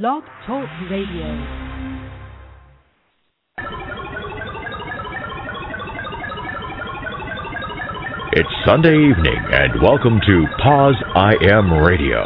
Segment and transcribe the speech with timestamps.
[0.00, 1.28] Blog Talk Radio.
[8.32, 12.24] It's Sunday evening, and welcome to Poz I Am Radio.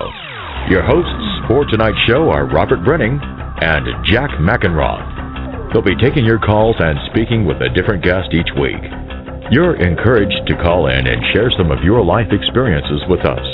[0.70, 1.10] Your hosts
[1.48, 3.18] for tonight's show are Robert Breining
[3.60, 5.72] and Jack Mackenroth.
[5.72, 8.78] They'll be taking your calls and speaking with a different guest each week.
[9.50, 13.46] You're encouraged to call in and share some of your life experiences with us.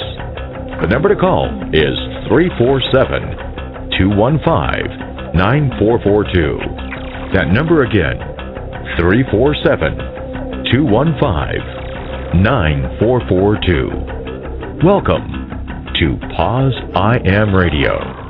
[0.83, 1.97] The number to call is
[2.29, 3.52] 347
[3.99, 6.59] 215 9442.
[7.35, 8.19] That number again,
[8.97, 9.97] 347
[10.73, 13.91] 215 9442.
[14.85, 15.29] Welcome
[16.01, 18.22] to Poz I Am Radio.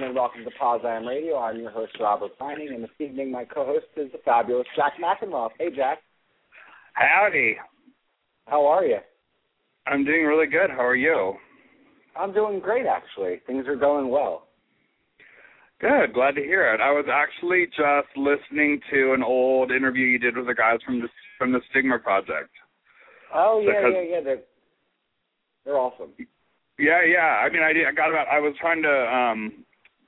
[0.00, 1.36] Everyone, and welcome to Poz I Am Radio.
[1.36, 5.50] I'm your host, Robert Breining, and this evening my co-host is the fabulous Jack Mackenroth.
[5.58, 5.98] Hey, Jack.
[6.94, 7.58] Howdy.
[8.46, 8.96] How are you?
[9.86, 10.70] I'm doing really good.
[10.70, 11.34] How are you?
[12.18, 13.40] I'm doing great, actually.
[13.46, 14.46] Things are going well.
[15.82, 16.14] Good.
[16.14, 16.80] Glad to hear it.
[16.80, 21.00] I was actually just listening to an old interview you did with the guys from
[21.00, 22.50] the from the Stigma Project.
[23.34, 24.20] Oh yeah, Because- yeah, yeah.
[24.24, 24.40] They're
[25.66, 26.12] they're awesome.
[26.78, 27.44] Yeah, yeah.
[27.44, 28.28] I mean, I did, I got about.
[28.28, 29.64] I was trying to um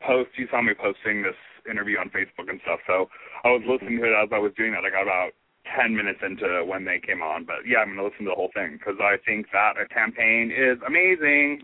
[0.07, 0.31] post.
[0.37, 1.39] You saw me posting this
[1.71, 2.81] interview on Facebook and stuff.
[2.87, 3.09] So
[3.45, 4.85] I was listening to it as I was doing that.
[4.85, 5.31] I got about
[5.77, 7.45] ten minutes into when they came on.
[7.45, 10.51] But yeah, I'm gonna listen to the whole thing because I think that a campaign
[10.51, 11.63] is amazing.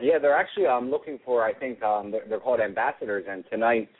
[0.00, 1.44] Yeah, they're actually um looking for.
[1.44, 3.90] I think um they're, they're called ambassadors, and tonight.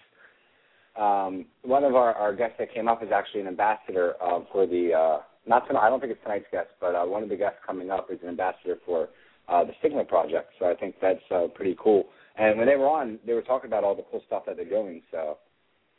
[0.96, 4.64] Um, one of our, our guests that came up is actually an ambassador uh, for
[4.64, 5.86] the uh, not tonight.
[5.86, 8.18] I don't think it's tonight's guest, but uh, one of the guests coming up is
[8.22, 9.08] an ambassador for
[9.48, 10.50] uh, the Stigma Project.
[10.58, 12.04] So I think that's uh, pretty cool.
[12.36, 14.68] And when they were on, they were talking about all the cool stuff that they're
[14.68, 15.02] doing.
[15.10, 15.38] So,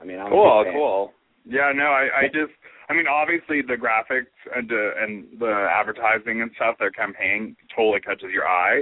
[0.02, 1.11] I mean, I'm cool, cool.
[1.45, 2.52] Yeah, no, I, I just,
[2.89, 8.02] I mean, obviously the graphics and the and the advertising and stuff, their campaign totally
[8.02, 8.82] catches your eye.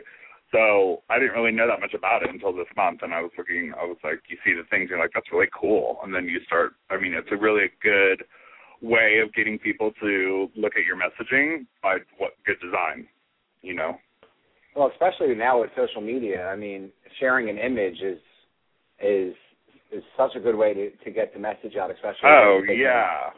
[0.52, 3.32] So I didn't really know that much about it until this month, and I was
[3.38, 6.26] looking, I was like, you see the things, you're like, that's really cool, and then
[6.26, 6.74] you start.
[6.92, 8.24] I mean, it's a really good
[8.82, 13.08] way of getting people to look at your messaging by what good design,
[13.62, 13.98] you know.
[14.76, 18.20] Well, especially now with social media, I mean, sharing an image is
[19.02, 19.34] is
[19.92, 22.30] is such a good way to to get the message out, especially.
[22.30, 23.30] Oh yeah.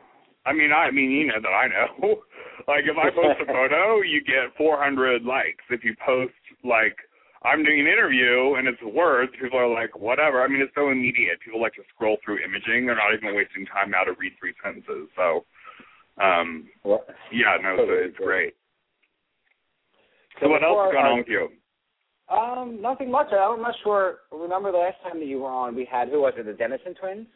[0.46, 2.22] I mean, I mean, you know that I know.
[2.68, 5.66] like, if I post a photo, you get 400 likes.
[5.72, 6.96] If you post like
[7.46, 10.42] I'm doing an interview and it's words, people are like, whatever.
[10.42, 11.38] I mean, it's so immediate.
[11.46, 12.86] People like to scroll through imaging.
[12.86, 15.10] They're not even wasting time now to read three sentences.
[15.16, 15.46] So,
[16.18, 18.56] um, Well, yeah, no, so it's great.
[20.40, 21.50] So, So what else is going on with you?
[22.30, 23.28] Um, nothing much.
[23.32, 24.20] I'm not sure.
[24.32, 26.46] Remember the last time that you were on, we had who was it?
[26.46, 27.28] The Dennison twins.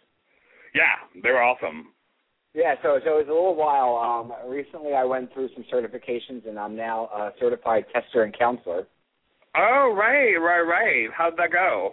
[0.74, 1.94] Yeah, they were awesome.
[2.54, 2.76] Yeah.
[2.82, 3.96] So so it was a little while.
[3.98, 8.88] Um, recently I went through some certifications, and I'm now a certified tester and counselor.
[9.56, 11.10] Oh, right, right, right.
[11.16, 11.92] How'd that go?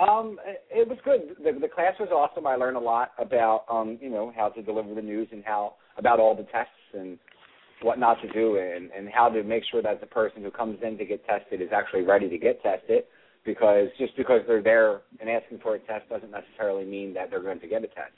[0.00, 1.36] Um, it, it was good.
[1.42, 2.46] The, the class was awesome.
[2.46, 5.74] I learned a lot about um, you know, how to deliver the news and how
[5.96, 7.18] about all the tests and
[7.82, 10.78] what not to do and, and how to make sure that the person who comes
[10.82, 13.04] in to get tested is actually ready to get tested
[13.44, 17.42] because just because they're there and asking for a test doesn't necessarily mean that they're
[17.42, 18.12] going to get a test.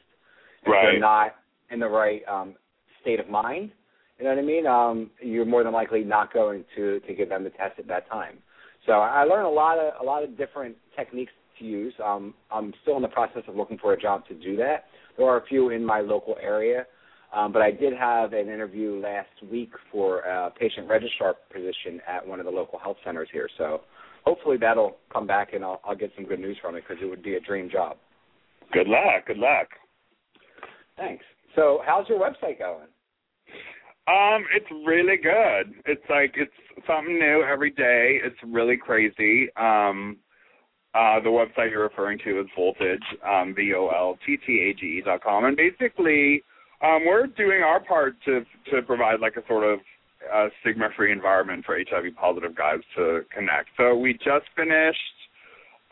[0.63, 0.83] If Right.
[0.93, 1.37] they're not
[1.71, 2.55] in the right um,
[3.01, 3.71] state of mind,
[4.19, 4.67] you know what I mean?
[4.67, 8.09] Um, you're more than likely not going to to give them the test at that
[8.09, 8.39] time.
[8.87, 11.93] So I learned a lot of a lot of different techniques to use.
[12.03, 14.85] Um, I'm still in the process of looking for a job to do that.
[15.17, 16.87] There are a few in my local area,
[17.37, 22.27] um, but I did have an interview last week for a patient registrar position at
[22.27, 23.49] one of the local health centers here.
[23.59, 23.83] So
[24.25, 27.07] hopefully that'll come back and I'll, I'll get some good news from it because it
[27.07, 27.99] would be a dream job.
[28.73, 29.27] Good luck.
[29.27, 29.69] Good luck.
[30.97, 31.25] Thanks.
[31.55, 32.89] So how's your website going?
[34.09, 35.75] Um, it's really good.
[35.85, 36.53] It's like it's
[36.87, 38.19] something new every day.
[38.25, 39.49] It's really crazy.
[39.57, 40.17] Um,
[40.95, 44.81] uh, the website you're referring to is Volttage, um, V O L T T A
[44.81, 46.43] G E dot com, and basically,
[46.83, 49.81] um, we're doing our part to to provide like a sort of
[50.33, 53.69] uh, stigma-free environment for HIV positive guys to connect.
[53.77, 55.17] So we just finished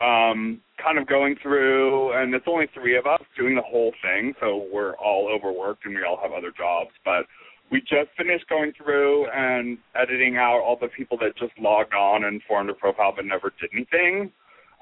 [0.01, 4.33] um, kind of going through, and it's only three of us doing the whole thing,
[4.41, 7.25] so we're all overworked and we all have other jobs, but
[7.71, 12.25] we just finished going through and editing out all the people that just logged on
[12.25, 14.31] and formed a profile but never did anything.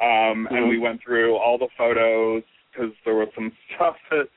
[0.01, 4.27] Um, And we went through all the photos because there was some stuff that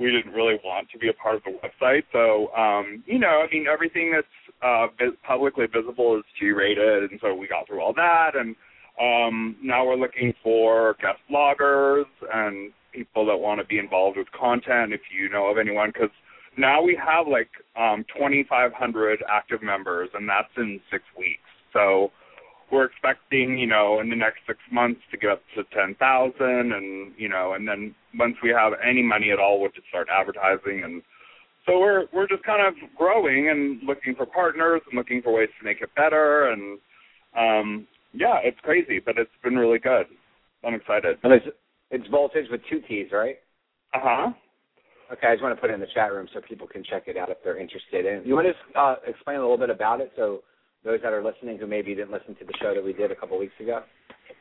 [0.00, 2.02] we didn't really want to be a part of the website.
[2.10, 4.26] So, um, you know, I mean, everything that's
[4.62, 4.86] uh,
[5.26, 8.30] publicly visible is G-rated, and so we got through all that.
[8.34, 8.56] And
[8.98, 14.26] um, now we're looking for guest bloggers and people that want to be involved with
[14.32, 16.10] content, if you know of anyone, because
[16.56, 21.40] now we have like um, 2,500 active members, and that's in six weeks.
[21.72, 22.10] So
[22.72, 27.12] we're expecting, you know, in the next six months to get up to 10,000, and
[27.16, 30.82] you know, and then once we have any money at all, we'll just start advertising,
[30.84, 31.02] and
[31.66, 35.48] so we're we're just kind of growing and looking for partners and looking for ways
[35.58, 36.78] to make it better, and
[37.36, 40.06] um, yeah, it's crazy, but it's been really good.
[40.64, 41.18] I'm excited.
[41.22, 41.46] And it's
[41.90, 43.36] it's voltage with two T's, right?
[43.94, 44.32] Uh huh.
[45.12, 47.04] Okay, I just want to put it in the chat room so people can check
[47.08, 48.06] it out if they're interested.
[48.06, 50.42] And you want to uh, explain a little bit about it so
[50.84, 53.16] those that are listening who maybe didn't listen to the show that we did a
[53.16, 53.82] couple weeks ago?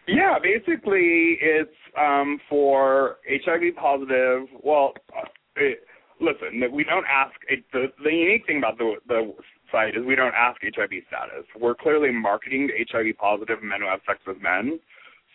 [0.08, 4.48] Yeah, basically it's um, for HIV positive.
[4.64, 5.80] Well, uh, it,
[6.20, 7.36] listen, we don't ask.
[7.48, 9.34] It, the the unique thing about the the
[9.72, 11.46] site is we don't ask HIV status.
[11.60, 14.80] We're clearly marketing to HIV positive men who have sex with men.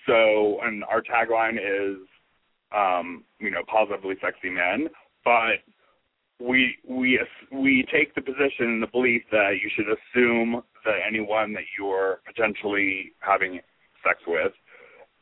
[0.06, 1.98] So, and our tagline is,
[2.74, 4.88] um, you know, positively sexy men.
[5.24, 5.62] But
[6.40, 7.20] we we
[7.52, 12.20] we take the position, and the belief that you should assume that anyone that you're
[12.26, 13.60] potentially having
[14.02, 14.52] sex with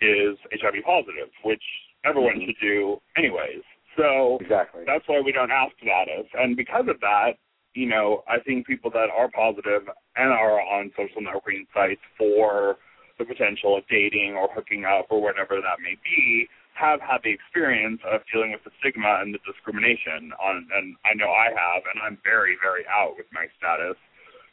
[0.00, 1.62] is HIV positive, which
[2.04, 2.50] everyone mm-hmm.
[2.50, 3.62] should do anyways.
[3.96, 4.82] So exactly.
[4.86, 7.36] that's why we don't ask status, and because of that,
[7.74, 12.76] you know, I think people that are positive and are on social networking sites for
[13.18, 17.32] the potential of dating or hooking up or whatever that may be have had the
[17.32, 21.84] experience of dealing with the stigma and the discrimination on and I know I have
[21.84, 23.96] and I'm very, very out with my status.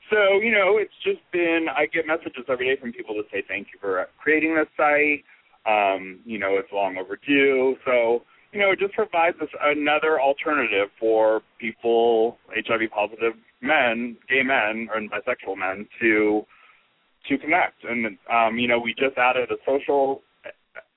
[0.10, 3.44] So, you know, it's just been I get messages every day from people to say
[3.48, 5.24] thank you for creating this site.
[5.66, 7.76] Um, you know, it's long overdue.
[7.86, 14.42] So, you know, it just provides us another alternative for people, HIV positive men, gay
[14.42, 16.46] men, and bisexual men to
[17.28, 17.84] to connect.
[17.84, 20.22] And um, you know, we just added a social.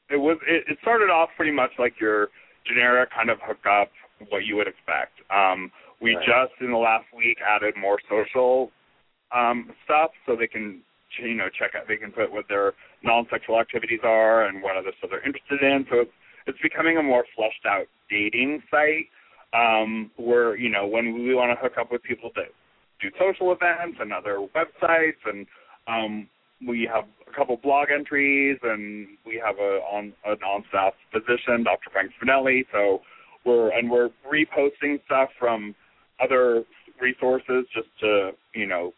[0.09, 2.29] It was it, it started off pretty much like your
[2.67, 3.91] generic kind of hookup,
[4.31, 5.21] what you would expect.
[5.29, 5.71] Um,
[6.01, 6.25] we right.
[6.25, 8.71] just in the last week added more social
[9.35, 10.81] um, stuff, so they can
[11.23, 11.89] you know check out.
[11.89, 15.87] They can put what their non-sexual activities are and what other stuff they're interested in.
[15.91, 16.13] So it's
[16.47, 19.09] it's becoming a more fleshed out dating site.
[19.55, 22.49] Um, where you know when we want to hook up with people that
[23.01, 25.47] do social events and other websites and
[25.89, 26.29] um,
[26.67, 31.91] we have a couple blog entries, and we have a on an on-staff physician, Dr.
[31.93, 32.65] Frank Spinelli.
[32.73, 33.01] So
[33.45, 35.75] we're and we're reposting stuff from
[36.23, 36.65] other
[37.01, 38.93] resources just to you know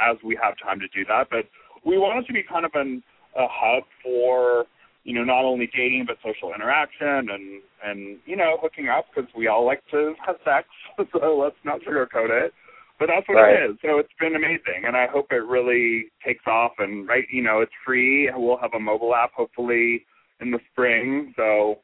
[0.00, 1.28] as we have time to do that.
[1.30, 1.46] But
[1.84, 3.02] we want it to be kind of an,
[3.36, 4.66] a hub for
[5.04, 9.30] you know not only dating but social interaction and and you know hooking up because
[9.36, 10.68] we all like to have sex.
[11.12, 12.52] so let's not sugarcoat it.
[12.98, 13.62] But that's what right.
[13.62, 13.76] it is.
[13.80, 16.72] So it's been amazing, and I hope it really takes off.
[16.78, 18.28] And right, you know, it's free.
[18.34, 20.04] We'll have a mobile app hopefully
[20.40, 21.32] in the spring.
[21.36, 21.76] So,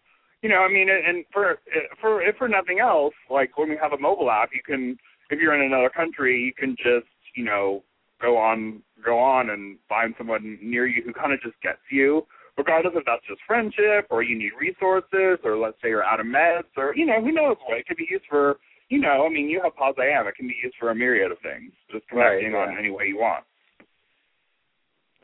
[0.43, 1.59] you know, I mean, and for
[2.01, 4.97] for if for nothing else, like when we have a mobile app, you can
[5.31, 7.07] if you're in another country, you can just
[7.37, 7.85] you know
[8.25, 12.25] go on go on and find someone near you who kind of just gets you
[12.57, 16.27] regardless if that's just friendship or you need resources or let's say you're out of
[16.27, 18.57] meds or you know who knows what it could be used for
[18.89, 20.27] you know, I mean, you have Poz I Am.
[20.27, 22.73] It can be used for a myriad of things, just connecting right, yeah.
[22.73, 23.45] on any way you want.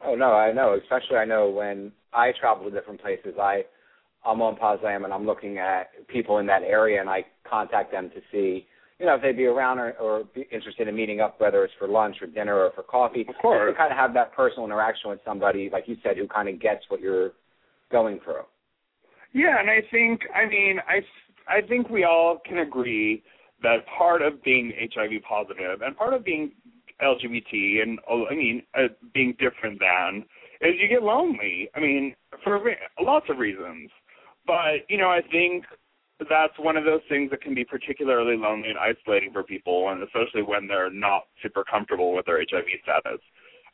[0.04, 0.78] Oh no, I know.
[0.82, 3.62] Especially I know when I travel to different places, I
[4.24, 7.24] I'm on Poz I Am and I'm looking at people in that area, and I
[7.48, 8.66] contact them to see,
[9.00, 11.72] you know, if they'd be around or, or be interested in meeting up, whether it's
[11.78, 13.24] for lunch or dinner or for coffee.
[13.26, 16.28] Of course, to kind of have that personal interaction with somebody, like you said, who
[16.28, 17.30] kind of gets what you're
[17.90, 18.42] going through.
[19.32, 21.00] Yeah, and I think, I mean, I
[21.48, 23.22] I think we all can agree
[23.62, 26.52] that part of being HIV positive and part of being
[27.02, 27.98] LGBT and
[28.30, 30.24] I mean uh, being different than
[30.60, 31.70] is you get lonely.
[31.74, 32.14] I mean
[32.44, 32.60] for
[33.00, 33.90] lots of reasons,
[34.46, 35.64] but you know I think
[36.28, 40.02] that's one of those things that can be particularly lonely and isolating for people, and
[40.02, 43.20] especially when they're not super comfortable with their HIV status.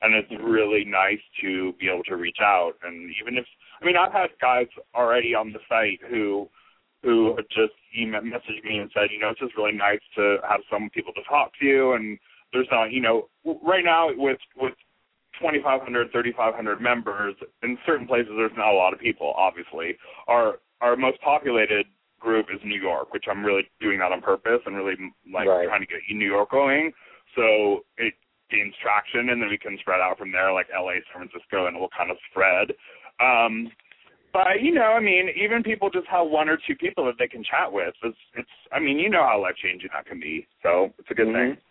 [0.03, 3.47] And it's really nice to be able to reach out, and even if
[3.81, 6.49] I mean I've had guys already on the site who
[7.03, 10.61] who just emailed, messaged me and said, you know, it's just really nice to have
[10.71, 11.93] some people to talk to you.
[11.93, 12.19] And
[12.53, 13.29] there's not, you know,
[13.63, 14.75] right now with with
[15.41, 19.35] 2,500, 3,500 members, in certain places there's not a lot of people.
[19.37, 19.97] Obviously,
[20.29, 21.87] our our most populated
[22.27, 24.99] group is New York, which I'm really doing that on purpose and really
[25.33, 25.71] like right.
[25.71, 26.91] trying to get New York going.
[27.39, 28.15] So it
[28.51, 31.77] gains traction, and then we can spread out from there, like LA, San Francisco, and
[31.77, 32.75] it will kind of spread.
[33.23, 33.71] Um,
[34.35, 37.29] but you know, I mean, even people just have one or two people that they
[37.29, 37.95] can chat with.
[38.03, 38.57] It's, it's.
[38.73, 40.47] I mean, you know how life changing that can be.
[40.63, 41.55] So it's a good mm-hmm.
[41.55, 41.63] thing.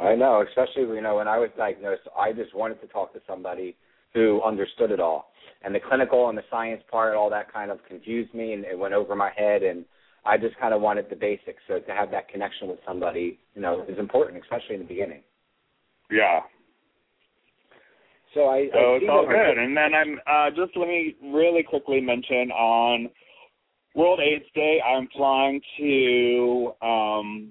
[0.00, 3.20] I know, especially you know when I was diagnosed, I just wanted to talk to
[3.26, 3.76] somebody
[4.14, 5.32] who understood it all.
[5.62, 8.78] And the clinical and the science part, all that kind of confused me and it
[8.78, 9.84] went over my head and
[10.24, 11.62] I just kind of wanted the basics.
[11.68, 15.22] So to have that connection with somebody, you know, is important, especially in the beginning.
[16.10, 16.40] Yeah.
[18.34, 18.68] So I.
[18.72, 19.58] So I it's all good.
[19.58, 23.08] And then I'm uh, just let me really quickly mention on
[23.94, 27.50] World AIDS Day, I'm flying to um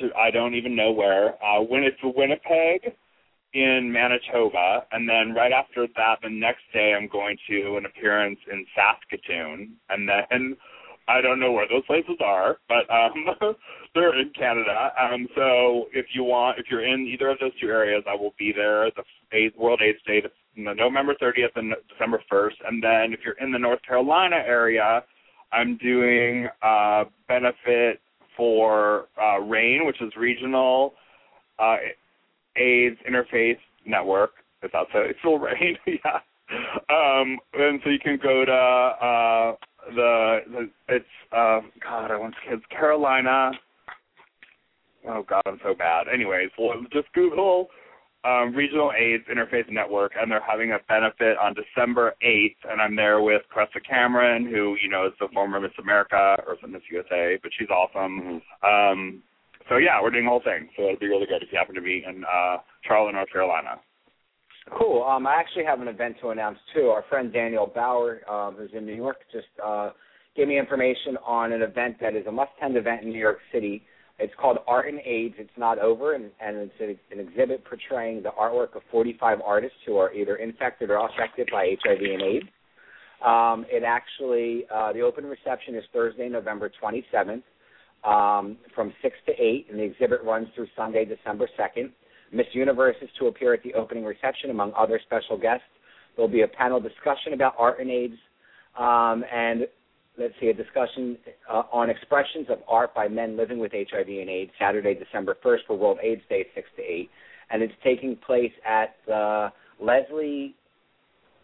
[0.00, 1.42] to I don't even know where.
[1.44, 2.96] Uh, when it's Winnipeg
[3.56, 8.38] in Manitoba, and then right after that, the next day, I'm going to an appearance
[8.52, 10.56] in Saskatoon, and then
[11.08, 13.54] I don't know where those places are, but um,
[13.94, 14.92] they're in Canada.
[15.00, 18.34] Um, so if you want, if you're in either of those two areas, I will
[18.38, 18.90] be there.
[18.90, 20.22] The AIDS, World AIDS Day,
[20.56, 25.02] November 30th and December 1st, and then if you're in the North Carolina area,
[25.52, 28.00] I'm doing a benefit
[28.36, 30.92] for uh, RAIN, which is Regional
[31.58, 31.76] uh,
[32.58, 34.32] AIDS Interfaith Network.
[34.62, 35.00] Is that so?
[35.00, 36.20] It's still RAIN, yeah.
[36.88, 39.54] Um, and so you can go to uh,
[39.94, 43.52] the, the it's uh, God, I want to it's Carolina.
[45.08, 46.06] Oh God, I'm so bad.
[46.12, 47.68] Anyways, well, just Google
[48.26, 52.96] um, Regional AIDS Interfaith Network, and they're having a benefit on December 8th, and I'm
[52.96, 57.38] there with Cressa Cameron, who you know is the former Miss America or Miss USA,
[57.42, 58.42] but she's awesome.
[58.64, 58.92] Mm-hmm.
[58.92, 59.22] Um,
[59.68, 60.68] so yeah, we're doing the whole thing.
[60.76, 63.80] So it'll be really good if you happen to be in uh, Charlotte, North Carolina.
[64.78, 65.04] Cool.
[65.04, 66.88] Um, I actually have an event to announce too.
[66.88, 69.90] Our friend Daniel Bauer, um, who's in New York, just uh,
[70.36, 73.82] gave me information on an event that is a must-attend event in New York City.
[74.18, 75.34] It's called Art and AIDS.
[75.38, 79.76] It's not over, and, and it's an, an exhibit portraying the artwork of 45 artists
[79.86, 82.46] who are either infected or affected by HIV and AIDS.
[83.24, 87.42] Um, it actually, uh, the open reception is Thursday, November 27th,
[88.04, 91.90] um, from 6 to 8, and the exhibit runs through Sunday, December 2nd.
[92.32, 95.66] Miss Universe is to appear at the opening reception among other special guests.
[96.16, 98.16] There'll be a panel discussion about art and AIDS,
[98.78, 99.66] um, and
[100.18, 101.18] let's see, a discussion
[101.50, 105.58] uh, on expressions of art by men living with HIV and AIDS, Saturday, December 1st
[105.66, 107.10] for World AIDS Day, 6 to 8.
[107.50, 110.54] And it's taking place at the Leslie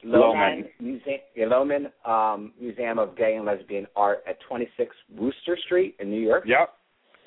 [0.04, 6.11] Lohman, Museum, Lohman um, Museum of Gay and Lesbian Art at 26 Wooster Street in
[6.11, 6.44] New York.
[6.47, 6.71] Yep.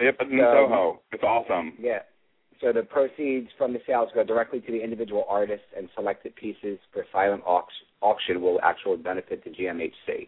[0.01, 1.01] Yep, in so, Soho.
[1.13, 1.74] It's awesome.
[1.79, 2.00] Yeah.
[2.62, 6.79] So the proceeds from the sales go directly to the individual artists, and selected pieces
[6.91, 10.27] for silent auction will actually benefit the GMHC.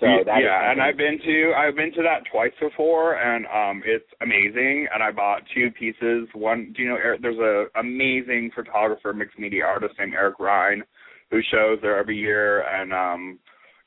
[0.00, 4.04] So yeah, and I've been to I've been to that twice before, and um, it's
[4.20, 4.88] amazing.
[4.92, 6.28] And I bought two pieces.
[6.34, 6.98] One, do you know?
[7.20, 10.82] There's a amazing photographer, mixed media artist named Eric Ryan,
[11.32, 12.62] who shows there every year.
[12.68, 13.38] And um,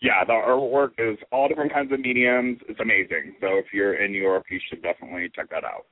[0.01, 2.57] yeah, the artwork is all different kinds of mediums.
[2.67, 3.35] It's amazing.
[3.39, 5.85] So if you're in New York, you should definitely check that out.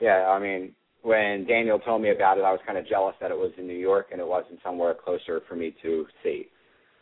[0.00, 3.30] Yeah, I mean, when Daniel told me about it, I was kind of jealous that
[3.30, 6.46] it was in New York and it wasn't somewhere closer for me to see,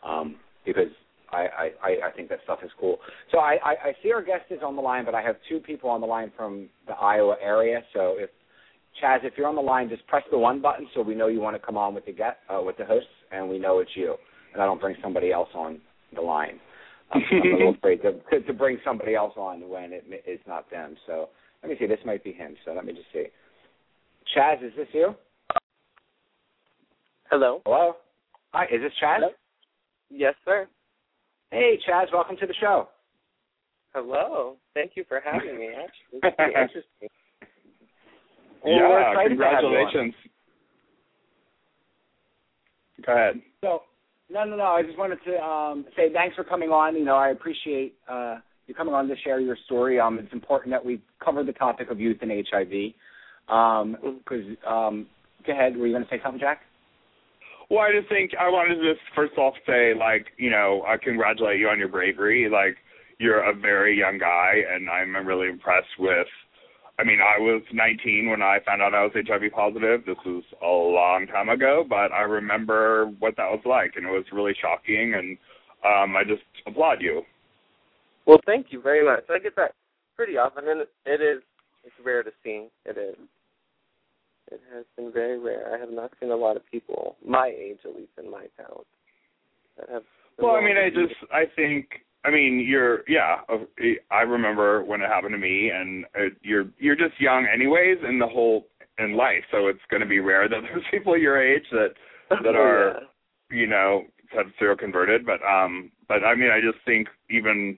[0.05, 0.35] um,
[0.65, 0.91] because
[1.31, 2.97] I, I, I think that stuff is cool.
[3.31, 5.59] So I, I, I see our guest is on the line, but I have two
[5.59, 7.81] people on the line from the Iowa area.
[7.93, 8.29] So if
[9.01, 11.39] Chaz, if you're on the line, just press the one button so we know you
[11.39, 13.91] want to come on with the get uh, with the hosts, and we know it's
[13.95, 14.15] you,
[14.53, 15.79] and I don't bring somebody else on
[16.15, 16.59] the line.
[17.11, 20.69] I'm, I'm a little afraid to, to bring somebody else on when it is not
[20.69, 20.95] them.
[21.05, 21.29] So
[21.63, 21.87] let me see.
[21.87, 22.55] This might be him.
[22.65, 23.25] So let me just see.
[24.35, 25.15] Chaz, is this you?
[27.29, 27.61] Hello.
[27.65, 27.95] Hello.
[28.53, 29.17] Hi, is this Chaz?
[29.17, 29.29] Hello?
[30.09, 30.67] Yes, sir.
[31.51, 32.89] Hey, Chaz, welcome to the show.
[33.93, 34.57] Hello.
[34.73, 35.67] Thank you for having me.
[35.71, 37.09] Actually, it's pretty interesting.
[38.63, 40.15] Well, yeah, congratulations.
[43.07, 43.41] Go ahead.
[43.61, 43.81] So,
[44.29, 44.65] no, no, no.
[44.65, 46.95] I just wanted to um, say thanks for coming on.
[46.95, 48.37] You know, I appreciate uh,
[48.67, 49.99] you coming on to share your story.
[49.99, 52.93] Um, it's important that we cover the topic of youth and HIV.
[53.47, 55.07] Because, um, um,
[55.45, 55.77] go ahead.
[55.77, 56.61] Were you going to say something, Jack?
[57.69, 60.97] Well, I just think I wanted to just first off say, like, you know, I
[60.97, 62.49] congratulate you on your bravery.
[62.49, 62.77] Like,
[63.19, 66.27] you're a very young guy, and I'm really impressed with.
[66.99, 70.03] I mean, I was 19 when I found out I was HIV positive.
[70.05, 74.09] This was a long time ago, but I remember what that was like, and it
[74.09, 75.13] was really shocking.
[75.13, 75.37] And
[75.85, 77.21] um, I just applaud you.
[78.25, 79.25] Well, thank you very much.
[79.29, 79.73] I get that
[80.15, 81.43] pretty often, and it is
[81.83, 82.67] it's rare to see.
[82.85, 83.15] It is.
[84.51, 85.73] It has been very rare.
[85.73, 88.83] I have not seen a lot of people my age, at least in my town,
[89.77, 90.03] that have.
[90.39, 91.87] Well, I mean, I just I think
[92.25, 93.37] I mean you're yeah.
[94.11, 96.05] I remember when it happened to me, and
[96.41, 98.67] you're you're just young anyways in the whole
[98.99, 101.93] in life, so it's going to be rare that there's people your age that
[102.43, 103.01] that are
[103.51, 103.57] yeah.
[103.57, 104.03] you know
[104.35, 105.25] have seroconverted.
[105.25, 107.77] But um, but I mean, I just think even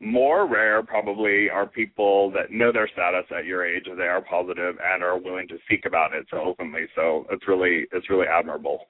[0.00, 4.74] more rare probably are people that know their status at your age they are positive
[4.82, 8.88] and are willing to speak about it so openly so it's really it's really admirable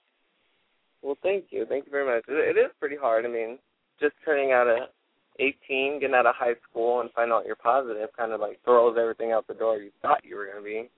[1.05, 2.25] Well, thank you, thank you very much.
[2.29, 3.27] It, it is pretty hard.
[3.27, 3.59] I mean,
[4.01, 4.93] just turning out at
[5.41, 8.97] 18, getting out of high school, and find out you're positive, kind of like throws
[9.01, 10.91] everything out the door you thought you were going to be.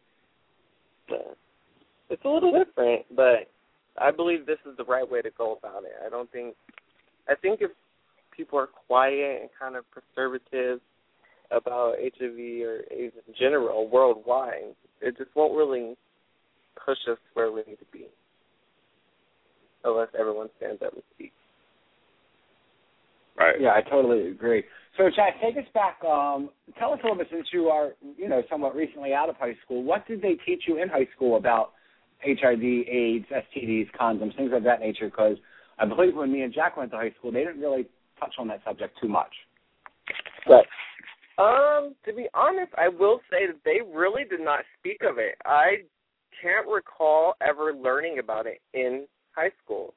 [1.09, 1.37] But
[2.11, 3.50] it's a little different, but
[3.99, 5.95] I believe this is the right way to go about it.
[6.05, 6.55] I don't think.
[7.29, 7.71] I think if
[8.37, 10.81] people are quiet and kind of conservative
[11.50, 15.97] about HIV or AIDS in general worldwide, it just won't really
[16.85, 18.07] push us where we need to be
[19.85, 21.35] unless everyone stands up and speaks.
[23.58, 24.64] Yeah, I totally agree.
[24.96, 26.02] So, Chad, take us back.
[26.04, 29.36] Um, tell us a little bit, since you are, you know, somewhat recently out of
[29.36, 29.82] high school.
[29.82, 31.72] What did they teach you in high school about
[32.25, 35.06] HIV, AIDS, STDs, condoms, things of that nature?
[35.06, 35.36] Because
[35.78, 37.86] I believe when me and Jack went to high school, they didn't really
[38.18, 39.32] touch on that subject too much.
[40.46, 40.64] But
[41.38, 45.36] Um, to be honest, I will say that they really did not speak of it.
[45.44, 45.82] I
[46.40, 49.92] can't recall ever learning about it in high school.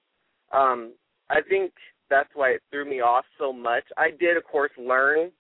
[0.52, 0.94] Um,
[1.30, 1.72] I think
[2.10, 3.84] that's why it threw me off so much.
[3.98, 5.32] I did, of course, learn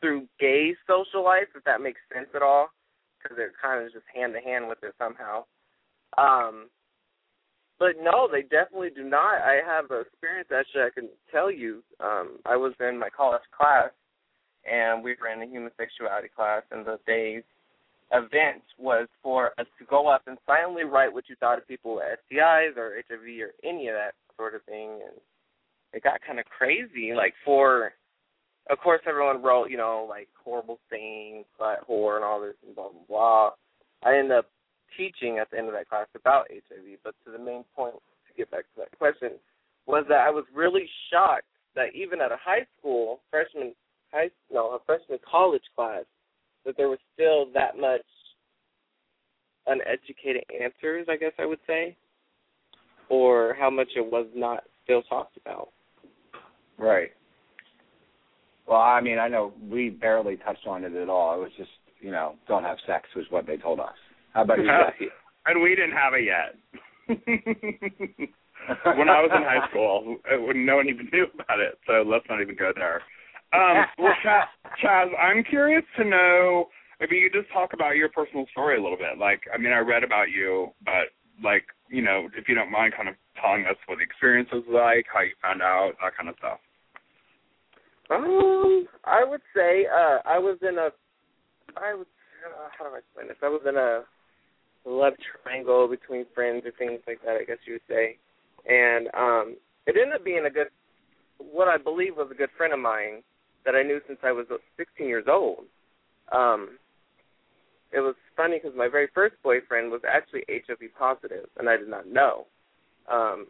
[0.00, 2.68] through gay social life, if that makes sense at all,
[3.22, 5.44] because it kind of just hand to hand with it somehow.
[6.18, 6.68] Um,
[7.78, 9.42] but no, they definitely do not.
[9.42, 11.82] I have an experience actually I can tell you.
[12.00, 13.90] Um, I was in my college class,
[14.70, 17.44] and we were in a human sexuality class, and the day's
[18.12, 21.96] event was for us to go up and silently write what you thought of people
[21.96, 25.20] with STIs or HIV or any of that sort of thing, and
[25.96, 27.14] it got kind of crazy.
[27.16, 27.92] Like for,
[28.68, 32.76] of course, everyone wrote, you know, like horrible things, but whore and all this and
[32.76, 33.50] blah blah blah.
[34.04, 34.46] I ended up
[34.96, 38.34] teaching at the end of that class about HIV, but to the main point, to
[38.36, 39.30] get back to that question,
[39.86, 43.74] was that I was really shocked that even at a high school freshman
[44.12, 46.04] high no a freshman college class,
[46.66, 48.04] that there was still that much
[49.66, 51.96] uneducated answers, I guess I would say,
[53.08, 55.70] or how much it was not still talked about.
[56.78, 57.10] Right.
[58.66, 61.34] Well, I mean, I know we barely touched on it at all.
[61.34, 63.94] It was just, you know, don't have sex was what they told us.
[64.34, 65.10] How about you, Jesse?
[65.46, 66.56] and we didn't have it yet.
[68.84, 70.16] when I was in high school,
[70.54, 71.78] no one even knew about it.
[71.86, 73.02] So let's not even go there.
[73.52, 74.46] Um, well, Chaz,
[74.82, 76.66] Chaz, I'm curious to know
[76.98, 79.18] if you could just talk about your personal story a little bit.
[79.18, 82.94] Like, I mean, I read about you, but like, you know, if you don't mind,
[82.96, 86.28] kind of telling us what the experience was like, how you found out, that kind
[86.28, 86.58] of stuff.
[88.10, 90.90] Um, I would say uh I was in a
[91.76, 92.06] I would
[92.46, 93.36] uh, how do I explain this?
[93.42, 94.02] I was in a
[94.88, 98.16] love triangle between friends or things like that, I guess you would say.
[98.68, 100.68] And um it ended up being a good
[101.38, 103.22] what I believe was a good friend of mine
[103.64, 105.64] that I knew since I was 16 years old.
[106.32, 106.78] Um
[107.92, 111.88] it was funny because my very first boyfriend was actually HIV positive, and I did
[111.88, 112.46] not know.
[113.10, 113.46] Um,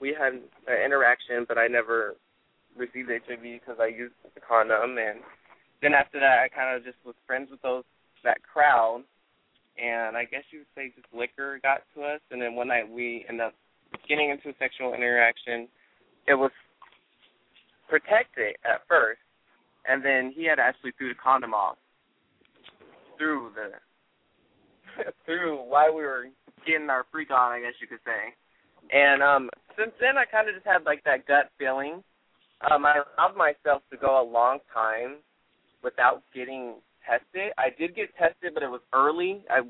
[0.00, 2.16] we had an interaction, but I never
[2.76, 5.20] received HIV because I used the condom, and
[5.80, 7.84] then after that, I kind of just was friends with those
[8.24, 9.02] that crowd,
[9.76, 12.88] and I guess you would say just liquor got to us, and then one night
[12.88, 13.54] we ended up
[14.08, 15.68] getting into a sexual interaction.
[16.28, 16.52] It was
[17.88, 19.20] protected at first,
[19.86, 21.76] and then he had actually threw the condom off
[23.18, 23.70] through the
[25.26, 26.26] through while we were
[26.66, 28.34] getting our freak on, I guess you could say.
[28.90, 32.02] And um since then I kinda just had like that gut feeling.
[32.70, 35.16] Um I allowed myself to go a long time
[35.82, 36.76] without getting
[37.08, 37.52] tested.
[37.58, 39.44] I did get tested but it was early.
[39.50, 39.60] I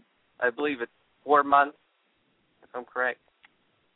[0.41, 0.93] I believe it's
[1.25, 1.77] four months
[2.63, 3.21] if I'm correct.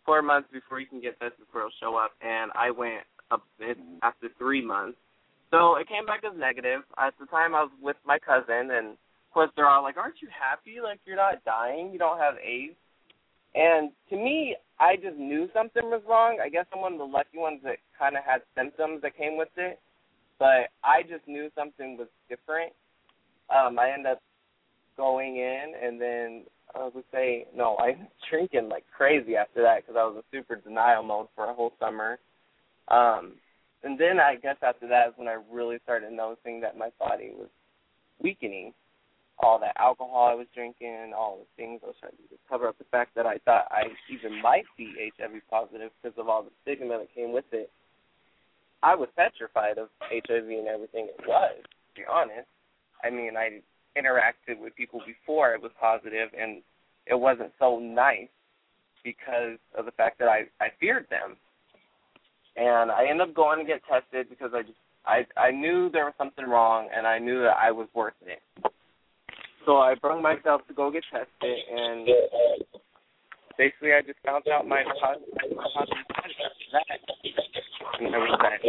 [0.04, 3.42] Four months before you can get tested before it'll show up and I went up
[4.02, 4.98] after three months.
[5.50, 6.82] So it came back as negative.
[6.98, 10.22] At the time I was with my cousin and of course, they're all like, "Aren't
[10.22, 10.80] you happy?
[10.80, 11.92] Like you're not dying.
[11.92, 12.76] You don't have AIDS."
[13.56, 16.38] And to me, I just knew something was wrong.
[16.44, 19.38] I guess I'm one of the lucky ones that kind of had symptoms that came
[19.38, 19.80] with it,
[20.38, 22.72] but I just knew something was different.
[23.48, 24.22] Um, I ended up
[24.98, 26.42] going in, and then
[26.74, 30.38] I would say no, I was drinking like crazy after that because I was in
[30.38, 32.18] super denial mode for a whole summer.
[32.88, 33.32] Um,
[33.82, 37.32] and then I guess after that is when I really started noticing that my body
[37.34, 37.48] was
[38.22, 38.74] weakening
[39.38, 42.78] all that alcohol I was drinking, all the things I was trying to cover up
[42.78, 46.50] the fact that I thought I even might be HIV positive because of all the
[46.62, 47.70] stigma that came with it.
[48.82, 52.48] I was petrified of HIV and everything it was, to be honest.
[53.04, 53.60] I mean, I
[53.98, 56.62] interacted with people before it was positive, and
[57.06, 58.28] it wasn't so nice
[59.04, 61.36] because of the fact that I I feared them.
[62.56, 66.04] And I ended up going to get tested because I just I I knew there
[66.04, 68.40] was something wrong, and I knew that I was worth it.
[69.66, 72.06] So I brought myself to go get tested, and
[73.58, 75.34] basically I just found out my positive
[76.70, 77.02] that,
[77.98, 78.62] and I was at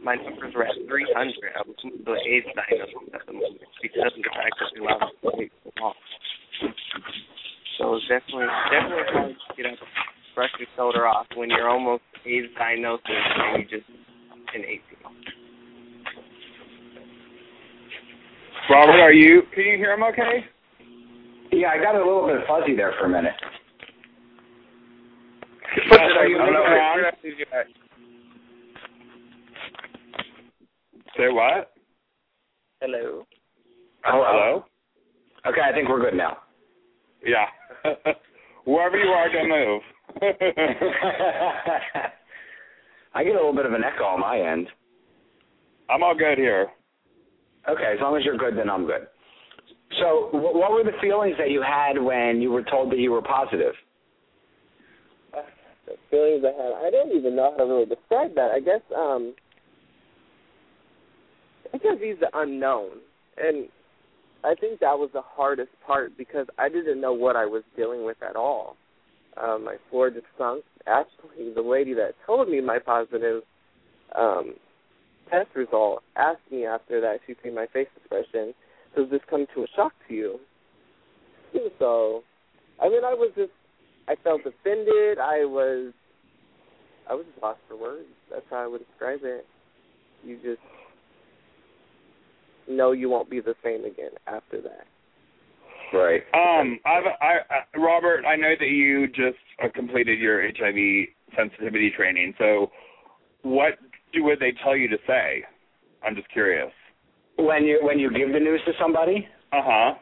[0.00, 1.12] my numbers were at 300.
[1.12, 5.12] I was the AIDS diagnosis at the moment because of the fact that they allowed
[5.36, 5.94] me so long.
[7.76, 9.78] So it definitely definitely hard to get up,
[10.34, 13.88] brush your shoulder off when you're almost AIDS diagnosis and you just
[14.56, 15.43] an 18.
[18.70, 19.42] Robert, are you?
[19.54, 20.02] Can you hear him?
[20.02, 20.44] Okay.
[21.52, 23.34] Yeah, I got a little bit fuzzy there for a minute.
[25.90, 27.04] Yes, are you moving around?
[31.16, 31.72] Say what?
[32.80, 33.24] Hello.
[34.06, 34.64] Oh, Hello.
[35.46, 36.38] Okay, I think we're good now.
[37.24, 37.46] Yeah.
[38.64, 39.82] Wherever you are, don't move.
[43.14, 44.68] I get a little bit of an echo on my end.
[45.90, 46.68] I'm all good here.
[47.68, 49.06] Okay, as long as you're good, then I'm good.
[50.00, 53.12] So, wh- what were the feelings that you had when you were told that you
[53.12, 53.74] were positive?
[55.86, 56.72] the feelings I had.
[56.86, 58.50] I don't even know how to really describe that.
[58.50, 59.34] I guess um
[61.72, 62.98] I guess he's the unknown.
[63.36, 63.68] And
[64.44, 68.04] I think that was the hardest part because I didn't know what I was dealing
[68.04, 68.76] with at all.
[69.36, 70.64] Um, my floor just sunk.
[70.86, 73.42] Actually, the lady that told me my positive
[74.16, 74.54] um,
[75.30, 78.54] test result asked me after that, she seen my face expression,
[78.96, 80.38] does this come to a shock to you?
[81.78, 82.22] So,
[82.82, 83.52] I mean, I was just,
[84.08, 85.18] I felt offended.
[85.18, 85.92] I was,
[87.08, 88.08] I was lost for words.
[88.30, 89.46] That's how I would describe it.
[90.24, 90.60] You just
[92.68, 94.86] know you won't be the same again after that.
[95.92, 96.22] Right.
[96.34, 101.92] Um, I've, I, I, Robert, I know that you just uh, completed your HIV sensitivity
[101.96, 102.34] training.
[102.38, 102.70] So,
[103.42, 103.74] what
[104.14, 105.42] do would they tell you to say?
[106.04, 106.70] I'm just curious.
[107.36, 109.94] When you when you give the news to somebody, Uh huh.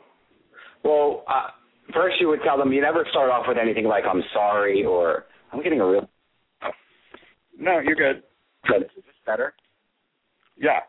[0.85, 1.49] well, uh,
[1.95, 5.25] first you would tell them you never start off with anything like "I'm sorry" or
[5.53, 6.09] "I'm getting a real."
[7.59, 8.23] No, you're good.
[8.67, 8.83] Good.
[8.83, 9.55] Is this better?
[10.57, 10.81] Yeah.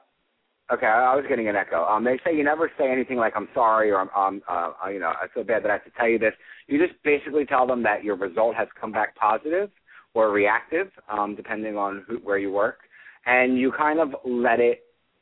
[0.71, 1.83] Okay, I I was getting an echo.
[1.85, 4.99] Um, they say you never say anything like "I'm sorry" or "I'm, um, uh, you
[4.99, 6.33] know, I feel bad that I have to tell you this."
[6.67, 9.69] You just basically tell them that your result has come back positive
[10.13, 12.79] or reactive, um, depending on who, where you work,
[13.25, 14.81] and you kind of let it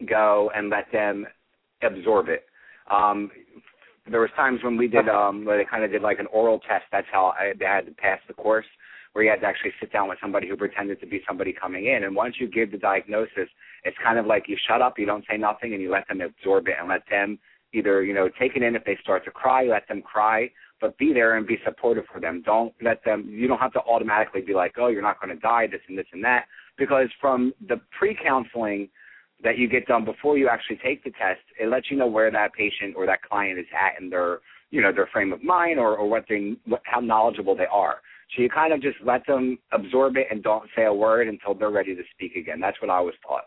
[0.10, 1.26] go and let them
[1.84, 2.46] absorb it.
[2.90, 3.32] Um,
[4.10, 6.60] there was times when we did, um, where they kind of did like an oral
[6.60, 6.86] test.
[6.92, 8.66] That's how I, they had to pass the course,
[9.14, 11.86] where you had to actually sit down with somebody who pretended to be somebody coming
[11.88, 12.04] in.
[12.04, 13.48] And once you give the diagnosis,
[13.84, 16.22] it's kind of like you shut up, you don't say nothing, and you let them
[16.22, 17.38] absorb it and let them
[17.74, 18.76] either you know take it in.
[18.76, 22.20] If they start to cry, let them cry, but be there and be supportive for
[22.20, 22.42] them.
[22.44, 23.28] Don't let them.
[23.30, 25.98] You don't have to automatically be like, oh, you're not going to die, this and
[25.98, 26.46] this and that,
[26.82, 28.90] because from the pre-counseling
[29.44, 32.32] that you get done before you actually take the test, it lets you know where
[32.32, 34.40] that patient or that client is at in their
[34.72, 37.98] you know their frame of mind or or what they what, how knowledgeable they are.
[38.36, 41.54] So you kind of just let them absorb it and don't say a word until
[41.54, 42.60] they're ready to speak again.
[42.60, 43.46] That's what I was taught.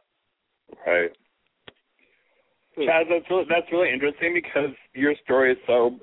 [0.86, 1.10] Right.
[2.78, 5.98] Chaz, that's really, that's really interesting because your story is so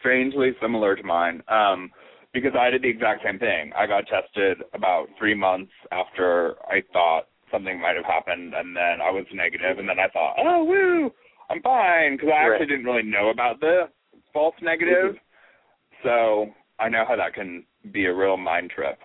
[0.00, 1.42] strangely similar to mine.
[1.48, 1.90] Um,
[2.34, 3.72] because I did the exact same thing.
[3.78, 9.00] I got tested about three months after I thought something might have happened, and then
[9.00, 11.10] I was negative, and then I thought, oh, woo,
[11.48, 12.52] I'm fine, because I Right.
[12.52, 13.88] actually didn't really know about the
[14.32, 15.14] false negative.
[15.14, 16.08] Mm-hmm.
[16.08, 18.98] So I know how that can be a real mind trip.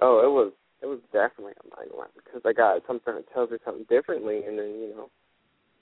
[0.00, 3.50] Oh, it was it was definitely a mind one because I got something that tells
[3.50, 5.08] you something differently, and then you know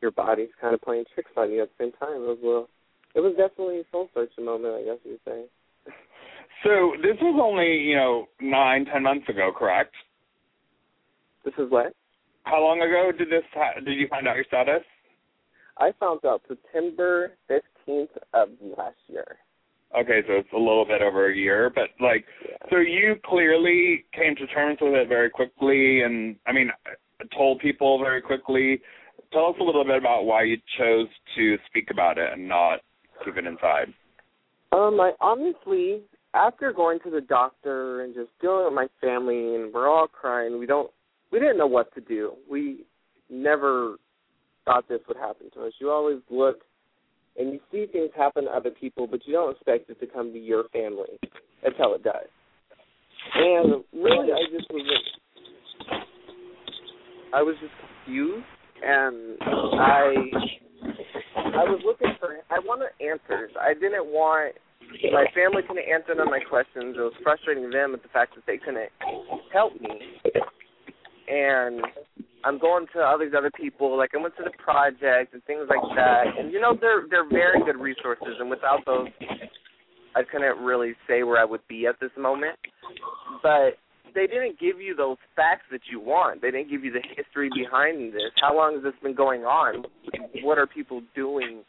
[0.01, 2.23] your body's kind of playing tricks on you at the same time.
[2.23, 2.69] It was a little,
[3.15, 5.45] it was definitely a soul searching moment, I guess you'd say.
[6.65, 9.95] So this was only, you know, nine, ten months ago, correct?
[11.45, 11.95] This is what
[12.45, 13.45] How long ago did this?
[13.55, 14.83] Ha- did you find out your status?
[15.79, 19.39] I found out September fifteenth of last year.
[19.99, 22.57] Okay, so it's a little bit over a year, but like, Yeah.
[22.71, 26.71] so you clearly came to terms with it very quickly, and I mean,
[27.37, 28.81] told people very quickly.
[29.33, 32.81] Tell us a little bit about why you chose to speak about it and not
[33.25, 33.93] keep it inside.
[34.73, 36.03] Um, I honestly,
[36.35, 40.59] after going to the doctor and just dealing with my family, and we're all crying,
[40.59, 40.91] we don't,
[41.33, 42.33] we didn't know what to do.
[42.51, 42.85] We
[43.29, 43.97] never
[44.65, 45.73] thought this would happen to us.
[45.81, 46.59] You always look
[47.39, 50.33] and you see things happen to other people, but you don't expect it to come
[50.33, 51.19] to your family
[51.65, 52.27] until it does.
[53.35, 55.03] And really, I just was,
[57.33, 57.73] I was just
[58.05, 58.45] confused,
[58.83, 60.15] and I,
[61.37, 63.53] I was looking for, I wanted answers.
[63.61, 64.57] I didn't want
[65.13, 66.97] my family couldn't answer none of my questions.
[66.97, 68.91] It was frustrating them at the fact that they couldn't
[69.53, 70.01] help me.
[71.29, 71.83] And
[72.45, 75.67] I'm going to all these other people, like I went to the project and things
[75.69, 76.25] like that.
[76.39, 79.09] And you know, they're they're very good resources and without those
[80.15, 82.59] I couldn't really say where I would be at this moment.
[83.43, 83.79] But
[84.15, 86.43] they didn't give you those facts that you want.
[86.43, 88.33] They didn't give you the history behind this.
[88.41, 89.85] How long has this been going on?
[90.43, 91.63] What are people doing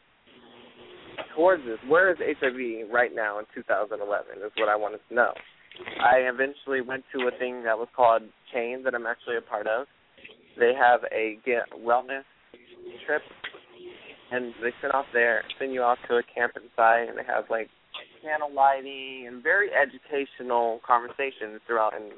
[1.34, 1.78] towards this?
[1.88, 4.38] Where is HIV right now in 2011?
[4.44, 5.32] Is what I wanted to know.
[6.00, 9.66] I eventually went to a thing that was called CHAIN that I'm actually a part
[9.66, 9.86] of.
[10.58, 12.24] They have a get wellness
[13.06, 13.22] trip,
[14.30, 17.44] and they send off there, send you off to a camping site, and they have
[17.48, 17.68] like
[18.22, 22.12] candle lighting and very educational conversations throughout, and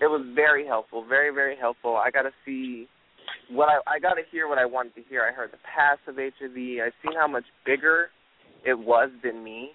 [0.00, 1.96] it was very helpful, very very helpful.
[1.96, 2.88] I got to see
[3.50, 5.22] what I I got to hear what I wanted to hear.
[5.22, 6.84] I heard the past of HIV.
[6.84, 8.08] I've seen how much bigger
[8.64, 9.70] it was than me,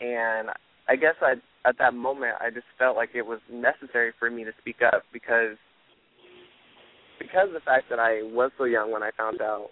[0.00, 0.48] and
[0.88, 1.34] I guess I
[1.68, 5.02] at that moment I just felt like it was necessary for me to speak up
[5.12, 5.56] because
[7.20, 9.68] because of the fact that I was so young when I found out,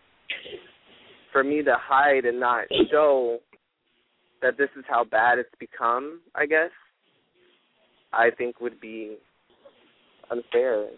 [1.33, 3.39] for me to hide and not show
[4.43, 6.71] that this is how bad it's become, I guess,
[8.13, 9.17] I think would be
[10.31, 10.89] unfair.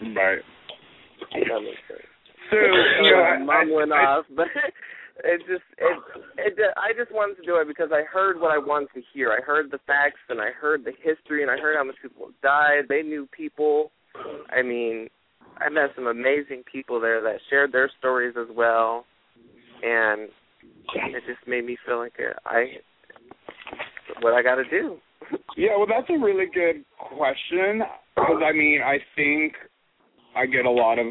[0.00, 0.42] Right.
[1.32, 2.08] That makes sense.
[2.50, 2.56] So,
[3.02, 4.46] you know, I, mom I, went I, off, but
[5.24, 5.98] it just it,
[6.38, 9.32] it I just wanted to do it because I heard what I wanted to hear.
[9.32, 12.30] I heard the facts and I heard the history and I heard how much people
[12.42, 12.84] died.
[12.88, 13.90] They knew people.
[14.50, 15.08] I mean,
[15.58, 19.04] I met some amazing people there that shared their stories as well,
[19.82, 20.28] and
[20.94, 22.14] it just made me feel like
[22.46, 22.78] I
[24.20, 24.98] what I got to do.
[25.56, 27.82] Yeah, well, that's a really good question
[28.14, 29.54] because I mean, I think
[30.36, 31.06] I get a lot of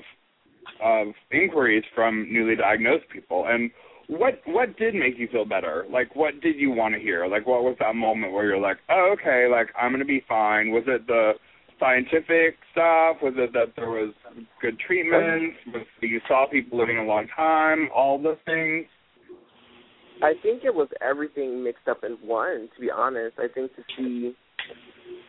[0.83, 3.71] of inquiries from newly diagnosed people, and
[4.07, 5.85] what what did make you feel better?
[5.91, 7.27] Like, what did you want to hear?
[7.27, 10.71] Like, what was that moment where you're like, oh, okay, like I'm gonna be fine?
[10.71, 11.33] Was it the
[11.79, 13.17] scientific stuff?
[13.21, 14.13] Was it that there was
[14.61, 15.53] good treatment?
[15.73, 17.89] Was you saw people living a long time?
[17.93, 18.85] All the things.
[20.23, 22.69] I think it was everything mixed up in one.
[22.75, 24.35] To be honest, I think to see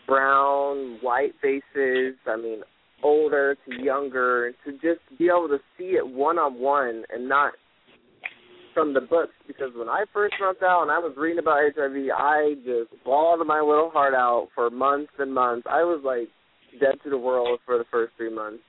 [0.06, 2.14] brown, white faces.
[2.26, 2.62] I mean,
[3.02, 7.52] older to younger, to just be able to see it one on one and not
[8.74, 9.32] from the books.
[9.46, 13.44] Because when I first went out and I was reading about HIV, I just bawled
[13.46, 15.66] my little heart out for months and months.
[15.70, 16.28] I was like
[16.80, 18.62] dead to the world for the first three months,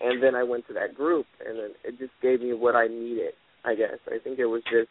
[0.00, 2.86] and then I went to that group, and then it just gave me what I
[2.86, 3.34] needed.
[3.64, 4.88] I guess I think it was just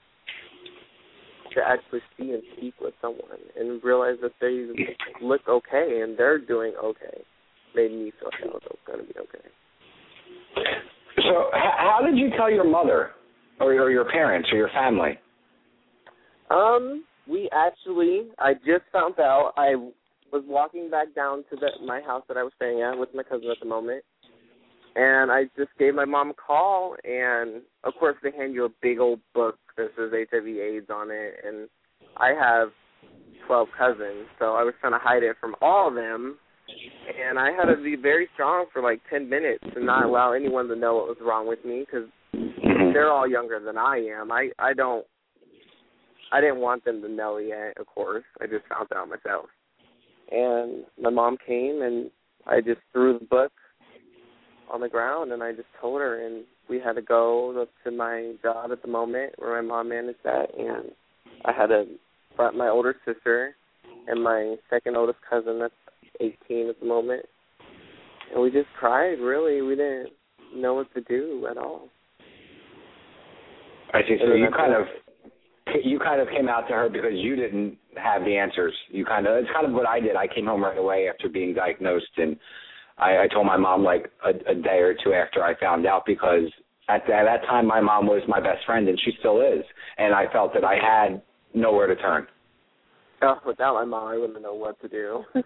[1.55, 4.67] to actually see and speak with someone and realize that they
[5.25, 7.23] look okay and they're doing okay
[7.75, 9.49] made me feel like I was going to be okay.
[11.17, 13.11] So, how did you tell your mother,
[13.59, 15.19] or, or your parents, or your family?
[16.49, 19.53] Um, we actually, I just found out.
[19.57, 19.75] I
[20.31, 23.23] was walking back down to the my house that I was staying at with my
[23.23, 24.03] cousin at the moment,
[24.95, 28.69] and I just gave my mom a call, and of course they hand you a
[28.81, 31.69] big old book that says HIV/AIDS on it, and
[32.17, 32.69] I have
[33.45, 36.37] twelve cousins, so I was trying to hide it from all of them
[37.27, 40.67] and I had to be very strong for like ten minutes and not allow anyone
[40.67, 42.93] to know what was wrong with me because mm-hmm.
[42.93, 44.31] they're all younger than I am.
[44.31, 45.05] I I don't.
[46.31, 47.73] I didn't want them to know yet.
[47.79, 49.45] Of course, I just found out myself.
[50.31, 52.11] And my mom came and
[52.45, 53.51] I just threw the book
[54.71, 58.33] on the ground and I just told her and we had to go to my
[58.43, 60.91] job at the moment where my mom managed that and
[61.45, 61.85] I had to
[62.35, 63.55] brought my older sister
[64.07, 65.73] and my second oldest cousin that's
[66.19, 67.25] 18 at the moment.
[68.31, 69.61] And we just cried, really.
[69.61, 70.11] We didn't
[70.55, 71.89] know what to do at all.
[73.93, 74.17] I see.
[74.19, 74.85] So you kind of
[75.83, 78.73] you kind of came out to her because you didn't have the answers.
[78.89, 80.15] You kind of it's kind of what I did.
[80.15, 82.37] I came home right away after being diagnosed, and
[82.97, 86.05] I, I told my mom like a, a day or two after I found out
[86.05, 86.51] because
[86.87, 89.63] at, at that time my mom was my best friend and she still is,
[89.97, 91.21] and I felt that I had
[91.53, 92.27] nowhere to turn.
[93.21, 95.23] Oh, without my mom, I wouldn't know what to do.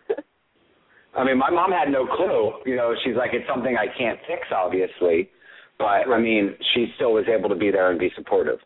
[1.16, 2.54] I mean, my mom had no clue.
[2.66, 5.30] You know, she's like, it's something I can't fix, obviously,
[5.78, 8.60] but I mean, she still was able to be there and be supportive.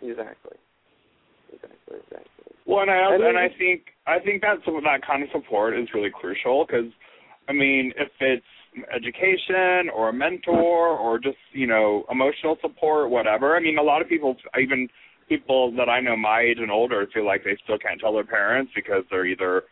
[0.00, 0.56] Exactly.
[1.52, 1.96] Exactly.
[1.96, 2.28] Exactly.
[2.66, 5.78] Well, and I and I think I think that some of that kind of support
[5.78, 6.90] is really crucial because,
[7.48, 8.44] I mean, if it's
[8.94, 13.56] education or a mentor or just you know emotional support, whatever.
[13.56, 14.88] I mean, a lot of people, even
[15.38, 18.24] people that I know my age and older, feel like they still can't tell their
[18.24, 19.64] parents because they're either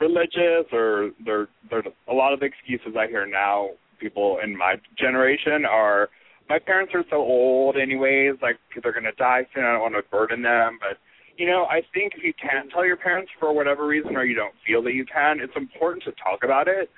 [0.00, 3.70] religious or they're there's a lot of excuses I hear now.
[3.98, 6.08] People in my generation are
[6.48, 9.64] my parents are so old anyways, like they're gonna die soon.
[9.64, 10.98] I don't want to burden them, but
[11.36, 14.34] you know, I think if you can't tell your parents for whatever reason or you
[14.34, 16.90] don't feel that you can, it's important to talk about it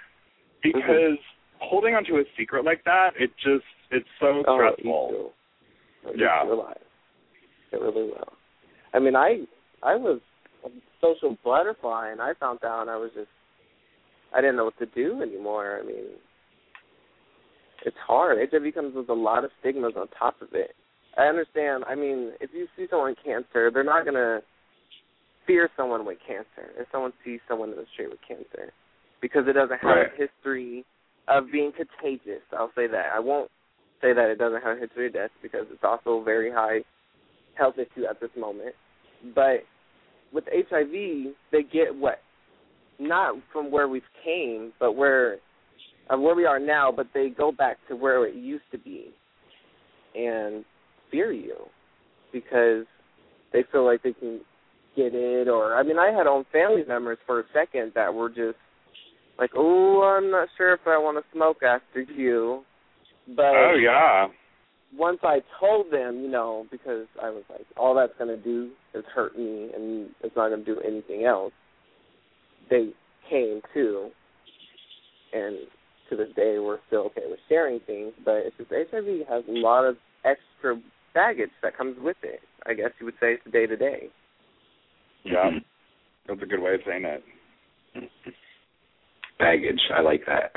[0.63, 1.59] because mm-hmm.
[1.59, 5.33] holding onto a secret like that, it just it's so oh, stressful.
[6.17, 6.45] Yeah.
[7.73, 8.33] It really will.
[8.93, 9.45] I mean, I
[9.83, 10.21] I was
[10.65, 10.69] a
[11.01, 13.29] social butterfly, and I found out I was just
[14.35, 15.81] I didn't know what to do anymore.
[15.83, 16.05] I mean,
[17.85, 18.39] it's hard.
[18.39, 20.73] HIV comes with a lot of stigmas on top of it.
[21.17, 21.85] I understand.
[21.89, 24.41] I mean, if you see someone with cancer, they're not gonna
[25.47, 28.73] fear someone with cancer if someone sees someone in the street with cancer
[29.21, 30.07] because it doesn't have right.
[30.07, 30.85] a history
[31.29, 32.43] of being contagious.
[32.57, 33.07] I'll say that.
[33.15, 33.51] I won't
[34.01, 36.81] say that it doesn't have a history of death because it's also very high
[37.61, 38.75] health issue at this moment.
[39.35, 39.65] But
[40.33, 42.21] with HIV, they get what
[42.99, 45.37] not from where we've came, but where
[46.13, 49.11] uh, where we are now, but they go back to where it used to be
[50.15, 50.65] and
[51.11, 51.57] fear you
[52.33, 52.85] because
[53.53, 54.41] they feel like they can
[54.97, 58.29] get it or I mean I had own family members for a second that were
[58.29, 58.59] just
[59.39, 62.63] like, Oh, I'm not sure if I want to smoke after you
[63.29, 64.27] but Oh yeah.
[64.97, 69.05] Once I told them, you know, because I was like, all that's gonna do is
[69.15, 71.53] hurt me and it's not gonna do anything else,
[72.69, 72.91] they
[73.29, 74.11] came too
[75.33, 75.57] and
[76.09, 79.53] to this day we're still okay with sharing things, but it's just HIV has a
[79.53, 80.81] lot of extra
[81.15, 82.41] baggage that comes with it.
[82.67, 84.09] I guess you would say it's day to day.
[85.25, 85.51] Yeah.
[86.27, 87.23] That's a good way of saying it.
[89.39, 89.81] Baggage.
[89.97, 90.53] I like that.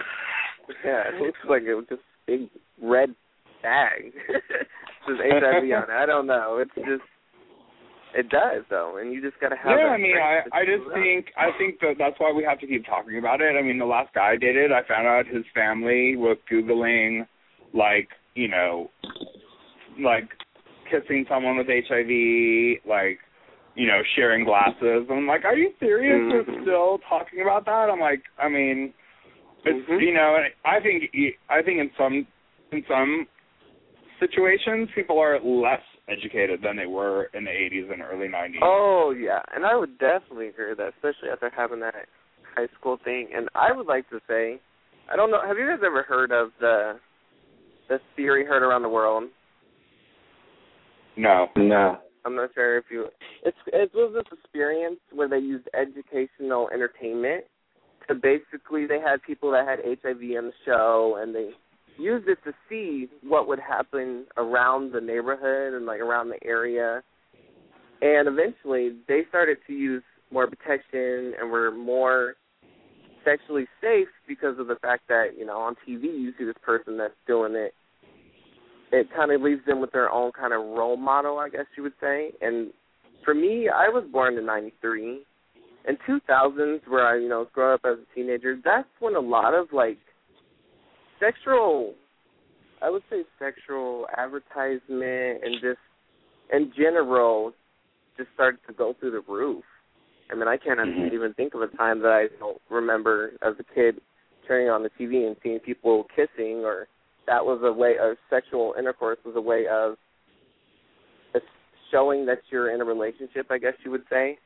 [0.86, 2.50] Yeah, it looks like it was just big
[2.82, 3.16] red
[3.64, 4.12] bag.
[5.08, 5.90] just HIV on it.
[5.90, 6.60] I don't know.
[6.62, 7.02] It's just
[8.16, 9.74] it does though, and you just gotta have.
[9.80, 12.68] yeah, I mean, I I just think I think that that's why we have to
[12.68, 13.56] keep talking about it.
[13.58, 17.26] I mean, the last guy I dated, I found out his family was googling,
[17.74, 18.92] like you know,
[20.00, 20.30] like
[20.92, 23.18] kissing someone with HIV, like
[23.76, 25.08] you know, sharing glasses.
[25.10, 26.20] I'm like, are you serious?
[26.22, 26.48] Mhm.
[26.48, 27.90] We're still talking about that?
[27.92, 28.94] I'm like, I mean,
[29.66, 30.02] it's Mhm.
[30.02, 31.10] you know, and I think
[31.50, 32.28] I think in some
[32.72, 33.28] in some
[34.20, 38.60] situations people are less educated than they were in the 80s and early 90s.
[38.62, 41.96] Oh yeah, and I would definitely agree with that, especially after having that
[42.56, 43.30] high school thing.
[43.36, 44.60] And I would like to say,
[45.12, 47.00] I don't know, have you guys ever heard of the
[47.90, 49.26] the theory heard around the world?
[51.18, 51.48] No.
[51.56, 51.98] No.
[52.26, 53.08] I'm not sure if you.
[53.44, 57.46] It's it was this experience where they used educational entertainment
[58.08, 61.52] to basically they had people that had HIV on the show and they
[61.98, 67.02] used it to see what would happen around the neighborhood and like around the area.
[68.02, 72.36] And eventually they started to use more protection and were more
[73.24, 76.98] sexually safe because of the fact that, you know, on TV you see this person
[76.98, 77.74] that's doing it
[78.94, 81.82] it kind of leaves them with their own kind of role model, I guess you
[81.84, 82.32] would say.
[82.42, 82.72] And
[83.26, 85.24] for me, I was born in '93.
[85.86, 89.54] In 2000s, where I, you know, grew up as a teenager, that's when a lot
[89.54, 89.98] of like
[91.24, 91.94] sexual,
[92.82, 95.80] I would say sexual advertisement and just
[96.52, 97.54] in general,
[98.18, 99.64] just started to go through the roof.
[100.32, 101.14] I mean, I can't Mhm.
[101.14, 104.02] even think of a time that I don't remember as a kid
[104.48, 106.88] turning on the TV and seeing people kissing or
[107.26, 109.98] that was a way of sexual intercourse was a way of
[111.94, 114.38] showing that you're in a relationship i guess you would say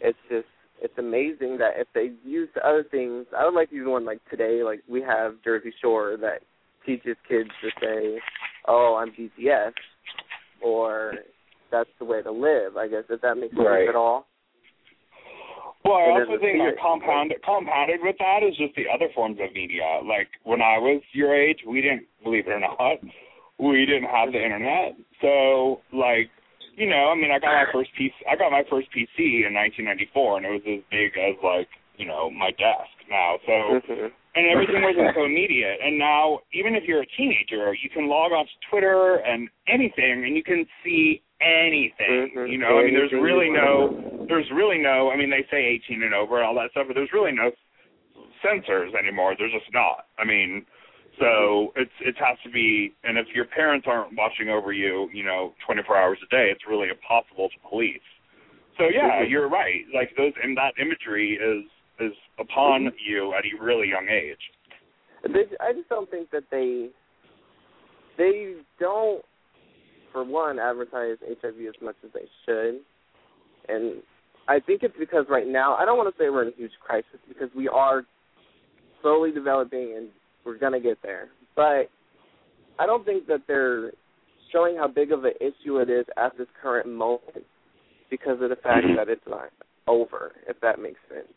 [0.00, 0.48] it's just
[0.80, 4.20] it's amazing that if they use other things i would like to use one like
[4.30, 6.40] today like we have jersey shore that
[6.84, 8.18] teaches kids to say
[8.68, 9.72] oh i'm bts
[10.62, 11.14] or
[11.70, 13.88] that's the way to live i guess if that makes sense Right.
[13.88, 14.26] at all
[15.84, 16.70] Well, I It also is a think theory.
[16.74, 20.00] that compound compounded with that is just the other forms of media.
[20.04, 22.98] Like when I was your age, we didn't believe it or not,
[23.58, 24.96] we didn't have the internet.
[25.22, 26.28] So like,
[26.76, 28.12] you know, I mean, I got my first PC.
[28.30, 32.06] I got my first PC in 1994, and it was as big as like, you
[32.06, 33.40] know, my desk now.
[33.46, 34.12] So Mhm.
[34.36, 35.80] and everything wasn't so immediate.
[35.80, 40.24] And now, even if you're a teenager, you can log on to Twitter and anything,
[40.24, 42.36] and you can see anything.
[42.36, 42.50] Mhm.
[42.50, 43.88] You know, I mean, there's really no,
[44.28, 45.10] there's really no.
[45.10, 47.50] I mean, they say 18 and over and all that stuff, but there's really no
[48.42, 49.34] censors anymore.
[49.34, 50.06] There's just not.
[50.18, 50.66] I mean,
[51.18, 52.94] so it's it has to be.
[53.04, 56.66] And if your parents aren't watching over you, you know, 24 hours a day, it's
[56.68, 58.00] really impossible to police.
[58.76, 59.30] So yeah, Mhm.
[59.30, 59.84] you're right.
[59.94, 61.64] Like those, and that imagery is
[61.98, 62.94] is upon Mhm.
[62.98, 64.52] you at a really young age.
[65.60, 66.90] I just don't think that they
[68.16, 69.24] they don't,
[70.12, 72.84] for one, advertise HIV as much as they should,
[73.68, 74.02] and
[74.48, 76.78] I think it's because right now I don't want to say we're in a huge
[76.80, 78.04] crisis because we are
[79.02, 80.08] slowly developing and
[80.46, 81.90] we're gonna get there, but
[82.78, 83.92] I don't think that they're
[84.52, 87.44] showing how big of an issue it is at this current moment
[88.10, 88.96] because of the fact mm-hmm.
[88.96, 89.50] that it's not
[89.86, 91.28] over, if that makes sense.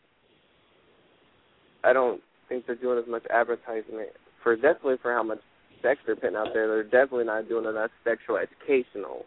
[1.82, 4.10] I don't think they're doing as much advertisement
[4.42, 5.40] for definitely for how much
[5.82, 6.68] sex they're putting out there.
[6.68, 9.24] They're definitely not doing enough sexual educational.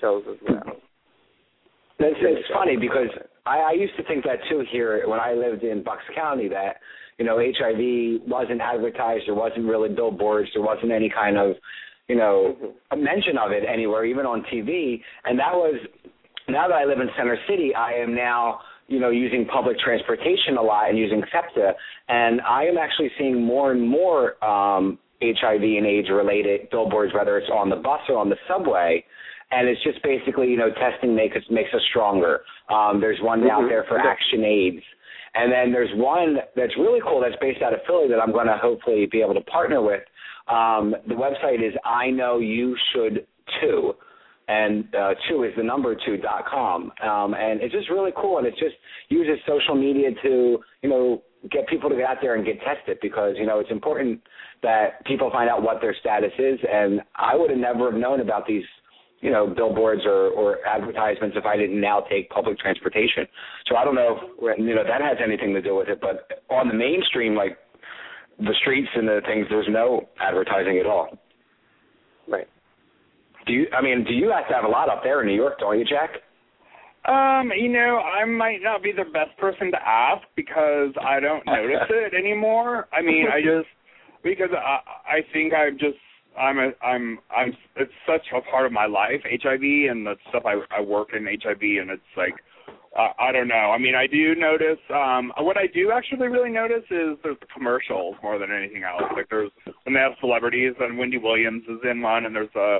[0.00, 0.76] shows as well.
[1.98, 3.08] It's, it's funny because
[3.46, 6.76] I, I used to think that too here when I lived in Bucks County that
[7.18, 11.56] you know HIV wasn't advertised, there wasn't really billboards, there wasn't any kind of
[12.08, 12.56] you know
[12.90, 15.00] a mention of it anywhere, even on TV.
[15.24, 15.76] And that was
[16.48, 20.56] now that I live in Center City, I am now you know using public transportation
[20.58, 21.72] a lot and using SEPTA,
[22.08, 27.38] and I am actually seeing more and more um, HIV and AIDS related billboards, whether
[27.38, 29.04] it's on the bus or on the subway.
[29.50, 32.40] And it's just basically, you know, testing makes us makes us stronger.
[32.70, 33.68] Um, there's one out Mhm.
[33.68, 33.98] there for.
[33.98, 34.82] Action AIDS,
[35.34, 38.46] and then there's one that's really cool that's based out of Philly that I'm going
[38.46, 40.02] to hopefully be able to partner with.
[40.48, 43.26] Um, the website is I know you should
[43.60, 43.94] too,
[44.48, 48.38] and uh, two is the number two dot com, um, and it's just really cool,
[48.38, 48.74] and it just
[49.08, 52.98] uses social media to you know get people to get out there and get tested
[53.00, 54.20] because you know it's important
[54.62, 58.20] that people find out what their status is, and I would have never have known
[58.20, 58.64] about these
[59.24, 63.26] you know billboards or, or advertisements if I didn't now take public transportation.
[63.66, 66.44] So I don't know if you know that has anything to do with it, but
[66.50, 67.56] on the mainstream like
[68.38, 71.08] the streets and the things, there's no advertising at all.
[72.28, 72.46] Right.
[73.46, 73.66] Do you?
[73.76, 75.78] I mean, do you have to have a lot up there in New York, don't
[75.78, 76.20] you, Jack?
[77.06, 81.44] Um, you know, I might not be the best person to ask because I don't
[81.46, 82.88] notice it anymore.
[82.92, 83.68] I mean, I just
[84.22, 85.96] because I I think I'm just
[86.38, 90.44] I'm a I'm I'm it's such a part of my life, HIV and the stuff
[90.46, 92.34] I I work in HIV and it's like
[92.96, 93.72] uh, I don't know.
[93.74, 97.46] I mean, I do notice um what I do actually really notice is there's the
[97.52, 99.02] commercials more than anything else.
[99.14, 99.50] Like there's
[99.84, 102.78] when they have celebrities and Wendy Williams is in one and there's a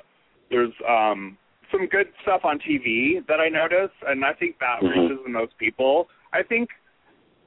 [0.50, 1.38] there's um
[1.72, 4.90] some good stuff on TV that I notice, and I think that Mhm.
[4.90, 6.08] reaches the most people.
[6.32, 6.70] I think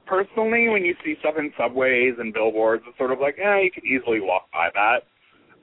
[0.06, 3.70] personally, when you see stuff in subways and billboards, it's sort of like, eh, you
[3.70, 5.04] could easily walk by that.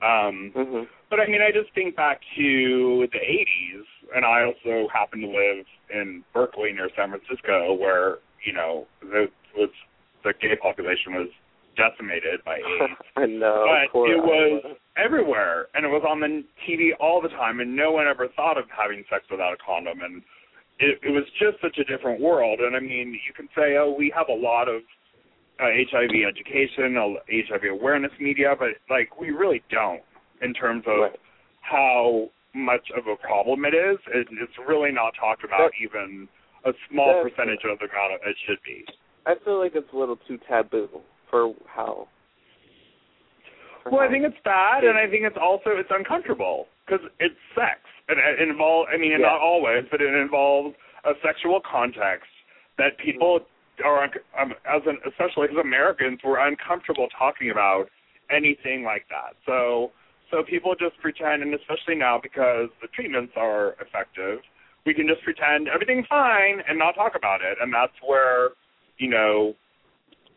[0.02, 0.88] Um, Mhm.
[1.10, 3.84] but I mean, I just think back to the '80s,
[4.14, 9.30] and I also happen to live in Berkeley near San Francisco, where you know the
[9.56, 9.70] was
[10.22, 11.28] the gay population was
[11.76, 13.64] decimated by AIDS I know.
[13.92, 14.76] but it was Iowa.
[14.96, 18.56] everywhere and it was on the TV all the time and no one ever thought
[18.56, 20.22] of having sex without a condom and
[20.80, 23.92] it, it was just such a different world and I mean you can say oh
[23.96, 24.82] we have a lot of
[25.60, 30.02] uh, HIV education uh, HIV awareness media but like we really don't
[30.42, 31.20] in terms of Right.
[31.62, 36.28] how much of a problem it is it, it's really not talked about That- even
[36.64, 38.84] a small percentage of the amount it should be
[39.26, 40.88] I feel like it's a little too taboo
[41.30, 42.06] for how.
[43.82, 47.34] for Well, I think it's bad, and I think it's also it's uncomfortable because it's
[47.52, 48.88] sex, and it involves.
[48.92, 49.26] I mean, Yeah.
[49.26, 52.30] not always, but it involves a sexual context
[52.78, 53.40] that people
[53.84, 57.86] un- um, as an, especially as Americans, we're uncomfortable talking about
[58.30, 59.36] anything like that.
[59.44, 59.92] So,
[60.30, 64.40] so people just pretend, and especially now because the treatments are effective,
[64.84, 68.50] we can just pretend everything's fine and not talk about it, and that's where,
[68.98, 69.54] you know,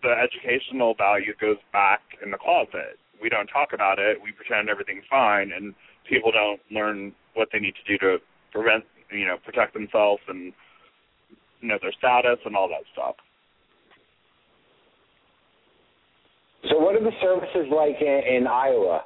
[0.02, 2.98] the educational value goes back in the closet.
[3.22, 4.18] We don't talk about it.
[4.24, 5.76] We pretend everything's fine, and
[6.10, 8.18] people don't learn what they need to do to
[8.52, 10.54] prevent, you know, protect themselves and
[11.62, 13.16] you know their status and all that stuff.
[16.68, 19.03] So what are the services like in, in Iowa,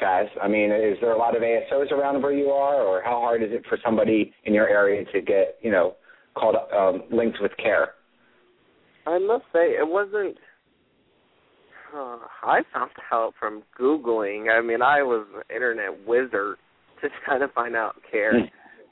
[0.00, 0.26] Chaz?
[0.42, 3.42] I mean, is there a lot of ASOs around where you are, or how hard
[3.42, 5.94] is it for somebody in your area to get, you know,
[6.34, 7.94] called um, linked with care?
[9.06, 10.36] I must say it wasn't.
[11.94, 14.50] Uh, I found out from googling.
[14.50, 16.56] I mean, I was an internet wizard
[17.00, 18.32] to try to find out care.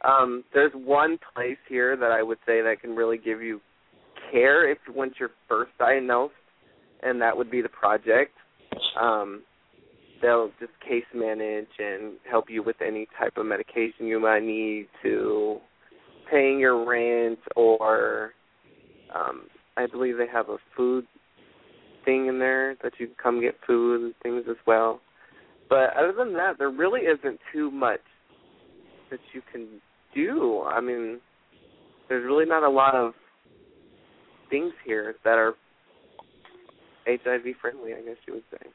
[0.05, 3.61] Um, there's one place here that I would say that can really give you
[4.31, 6.35] care if once you're first diagnosed,
[7.03, 8.33] and that would be the project.
[9.01, 9.43] Um,
[10.23, 14.87] they'll just case manage and help you with any type of medication you might need
[15.03, 15.59] to
[16.31, 18.33] paying your rent or
[19.15, 19.43] um
[19.77, 21.07] I believe they have a food
[22.05, 25.01] thing in there that you can come get food and things as well.
[25.69, 28.01] But other than that, there really isn't too much
[29.11, 29.81] that you can
[30.15, 30.63] do.
[30.67, 31.21] I mean,
[32.09, 33.13] there's really not a lot of
[34.51, 35.55] things here that are
[37.07, 38.69] HIV friendly, I guess you would say.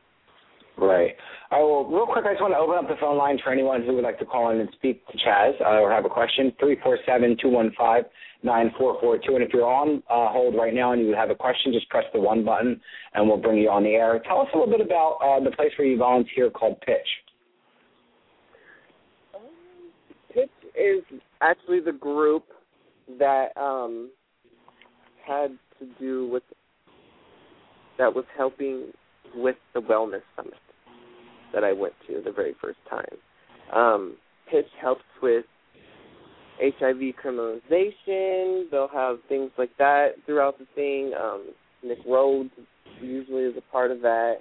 [0.77, 1.15] Right.
[1.51, 3.51] All right, well, real quick, I just want to open up the phone line for
[3.51, 6.09] anyone who would like to call in and speak to Chaz uh, or have a
[6.09, 6.51] question.
[6.59, 8.03] Three four seven two one five
[8.43, 9.35] nine four four two.
[9.35, 12.03] And if you're on uh, hold right now and you have a question, just press
[12.13, 12.81] the one button
[13.13, 14.21] and we'll bring you on the air.
[14.27, 17.07] Tell us a little bit about uh, the place where you volunteer called PITCH.
[20.33, 21.03] PITCH is
[21.41, 22.43] actually the group
[23.17, 24.09] that um
[25.25, 26.43] had to do with
[27.97, 28.91] that was helping
[29.35, 30.53] with the wellness summit
[31.53, 33.05] that I went to the very first time.
[33.73, 34.17] Um,
[34.51, 35.45] PITCH helps with
[36.61, 38.69] HIV criminalization.
[38.71, 41.13] They'll have things like that throughout the thing.
[41.19, 42.51] Um, Nick Rhoades
[43.01, 44.37] usually is a part of that,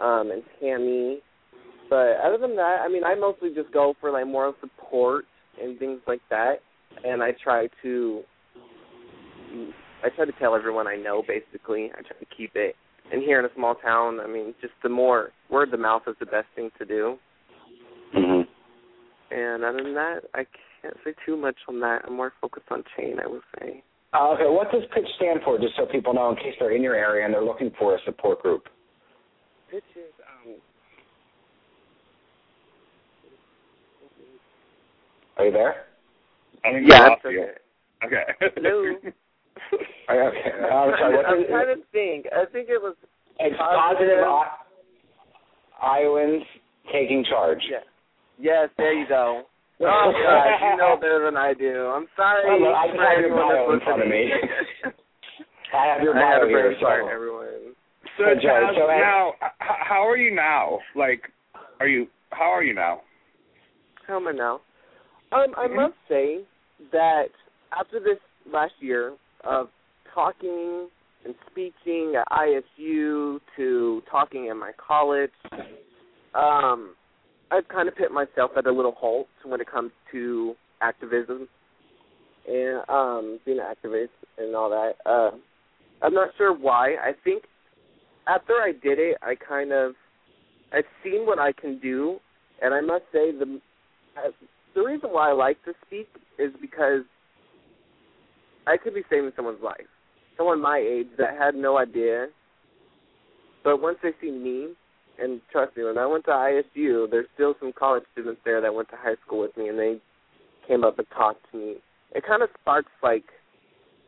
[0.00, 1.20] um, and Tammy.
[1.90, 5.24] But other than that, I mean, I mostly just go for like moral support
[5.62, 6.56] and things like that,
[7.04, 8.22] and I try to,
[10.04, 11.22] I try to tell everyone I know.
[11.26, 12.76] Basically, I try to keep it.
[13.12, 16.16] And here in a small town, I mean, just the more word of mouth is
[16.20, 17.18] the best thing to do.
[18.14, 18.46] Mhm.
[19.30, 20.46] And other than that, I
[20.80, 22.04] can't say too much on that.
[22.06, 23.82] I'm more focused on CHAIN, I would say.
[24.14, 25.58] Uh, okay, what does PITCH stand for?
[25.58, 28.00] Just so people know, in case they're in your area and they're looking for a
[28.04, 28.68] support group.
[29.70, 30.12] PITCH is
[30.46, 30.54] um,
[35.36, 35.86] Are you there?
[36.64, 37.42] I think yeah, that's you.
[37.42, 37.52] okay.
[38.04, 38.24] Okay.
[38.56, 38.96] Hello.
[40.08, 40.50] Are you okay.
[40.56, 41.16] I'm sorry.
[41.16, 42.26] What I'm trying to think.
[42.32, 42.94] I think it was
[43.38, 44.56] it's positive I-
[45.82, 46.42] Iowans
[46.92, 47.62] taking charge.
[47.70, 47.78] yeah.
[48.40, 49.42] Yes, there you go.
[49.80, 51.86] Oh gosh, you know better than I do.
[51.86, 52.42] I'm sorry.
[52.58, 54.26] Look, I for have your bio in front of me.
[55.72, 56.68] I have your I bio a here.
[56.70, 57.14] brain fart, So.
[57.14, 57.46] everyone.
[58.18, 60.80] So, So, Joe, Chaz, so as- now, h- how are you now?
[60.96, 61.22] Like,
[61.78, 62.08] are you?
[62.30, 63.02] How are you now?
[64.08, 64.60] How am I now?
[65.30, 65.76] Um, I Mhm.
[65.76, 66.40] must say
[66.90, 67.28] that
[67.70, 68.18] after this
[68.50, 69.12] last year
[69.44, 69.68] of
[70.18, 70.88] talking
[71.24, 75.30] and speaking at ISU to talking in my college,
[76.34, 76.94] um,
[77.52, 81.48] I've kind of put myself at a little halt when it comes to activism
[82.48, 84.08] and um, being an activist
[84.38, 84.94] and all that.
[85.06, 85.36] Uh,
[86.02, 86.94] I'm not sure why.
[86.94, 87.44] I think
[88.26, 89.92] after I did it, I kind of
[90.72, 92.18] I've seen what I can do,
[92.60, 93.60] and I must say the
[94.16, 94.30] uh,
[94.74, 96.08] the reason why I like to speak
[96.38, 97.02] is because
[98.66, 99.86] I could be saving someone's life.
[100.38, 102.28] Someone my age that had no idea,
[103.64, 104.68] but once they see me,
[105.18, 108.72] and trust me, when I went to ISU, there's still some college students there that
[108.72, 110.00] went to high school with me, and they
[110.66, 111.76] came up and talked to me.
[112.14, 113.24] It kind of sparks like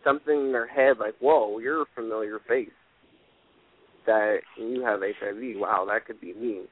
[0.05, 2.71] something in their head, like, "Whoa, you're a familiar face."
[4.07, 5.57] That you have HIV.
[5.57, 6.69] Wow, that could be me.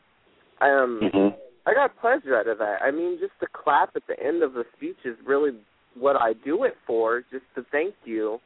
[0.60, 1.38] Um, Mhm.
[1.66, 2.80] I got pleasure out of that.
[2.80, 5.54] I mean, just the clap at the end of the speech is really
[5.94, 8.40] what I do it for, just to thank you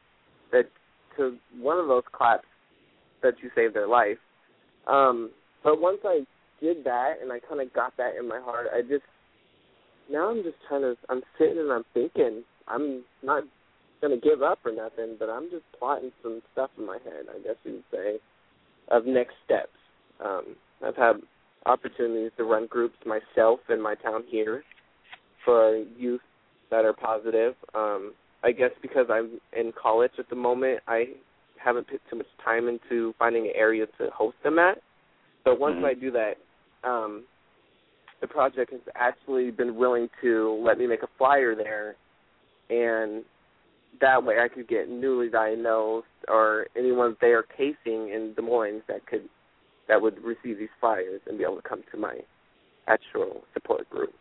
[0.51, 0.69] that
[1.17, 2.45] to one of those claps
[3.21, 4.17] that you saved their life.
[4.87, 5.31] Um,
[5.63, 6.25] but once I
[6.61, 9.03] did that and I kind of got that in my heart, I just
[10.11, 13.43] now I'm just trying to I'm sitting and I'm thinking I'm not
[14.01, 17.39] gonna give up or nothing, but I'm just plotting some stuff in my head, I
[17.39, 18.19] guess you would say,
[18.89, 19.69] of next steps.
[20.23, 20.55] Um,
[20.85, 21.13] I've had
[21.65, 24.63] opportunities to run groups myself in my town here
[25.45, 26.21] for youth
[26.69, 27.55] that are positive.
[27.73, 28.13] Um,
[28.43, 31.05] I guess because I'm in college at the moment, I
[31.57, 34.81] haven't put too much time into finding an area to host them at.
[35.45, 35.85] But once Mhm.
[35.85, 36.37] I do that,
[36.83, 37.25] um,
[38.19, 41.95] the project has actually been willing to let me make a flyer there,
[42.69, 43.25] and
[43.99, 48.81] that way I could get newly diagnosed or anyone they are casing in Des Moines
[48.87, 49.29] that could
[49.87, 52.17] that would receive these flyers and be able to come to my
[52.87, 54.13] actual support group.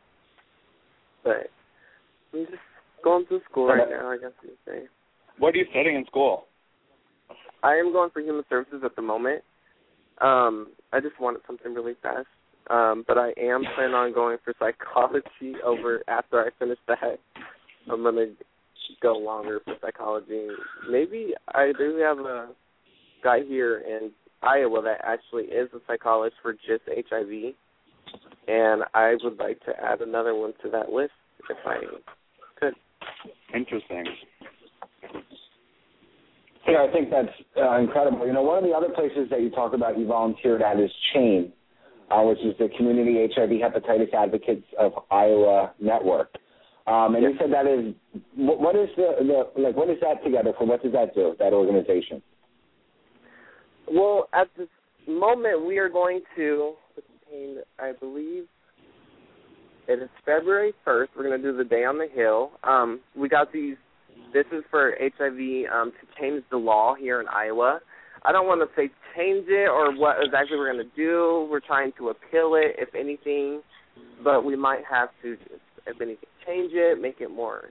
[1.22, 1.50] But
[2.34, 2.58] I'm just
[3.02, 4.86] going to school right now, I guess you would say.
[5.38, 6.46] What are you studying in school?
[7.62, 9.42] I am going for human services at the moment.
[10.20, 12.26] Um, I just wanted something really fast.
[12.70, 17.18] Um, but I am planning on going for psychology over after I finish that.
[17.90, 18.26] I'm gonna
[19.02, 20.46] go longer for psychology.
[20.88, 22.50] Maybe I do have a
[23.24, 27.54] guy here in Iowa that actually is a psychologist for just HIV,
[28.48, 31.12] and I would like to add another one to that list
[31.50, 31.80] if I
[32.58, 32.74] could.
[33.54, 34.04] Interesting.
[36.68, 38.26] Yeah, I think that's uh, incredible.
[38.26, 40.90] You know, one of the other places that you talk about you volunteered at is
[41.12, 41.52] CHAIN,
[42.10, 46.30] uh, which is the Community HIV Hepatitis Advocates of Iowa Network.
[46.86, 47.94] Um, and you said that is
[48.34, 49.14] what, what is the,
[49.54, 50.66] the like what is that together for?
[50.66, 51.36] What does that do?
[51.38, 52.22] That organization?
[53.90, 54.68] Well, at this
[55.06, 58.46] moment, we are going to obtain, I believe,
[59.92, 61.08] it is February 1st.
[61.16, 62.52] We're going to do the Day on the Hill.
[62.64, 63.76] Um, we got these,
[64.32, 67.80] this is for HIV um, to change the law here in Iowa.
[68.24, 71.46] I don't want to say change it or what exactly we're going to do.
[71.50, 73.60] We're trying to appeal it, if anything,
[74.24, 75.36] but we might have to,
[75.86, 77.68] if anything, change it, make it more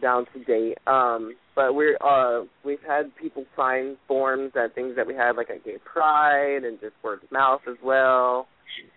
[0.00, 0.78] down to date.
[0.86, 5.50] Um, but we're uh we've had people sign forms and things that we had like
[5.50, 8.46] at Gay Pride and just word of mouth as well.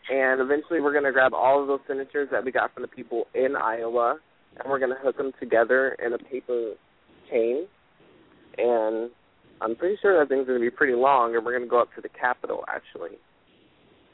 [0.09, 3.27] And eventually we're gonna grab all of those signatures that we got from the people
[3.33, 4.17] in Iowa
[4.57, 6.73] and we're gonna hook them together in a paper
[7.29, 7.65] chain.
[8.57, 9.09] And
[9.61, 12.01] I'm pretty sure that thing's gonna be pretty long and we're gonna go up to
[12.01, 13.17] the Capitol actually.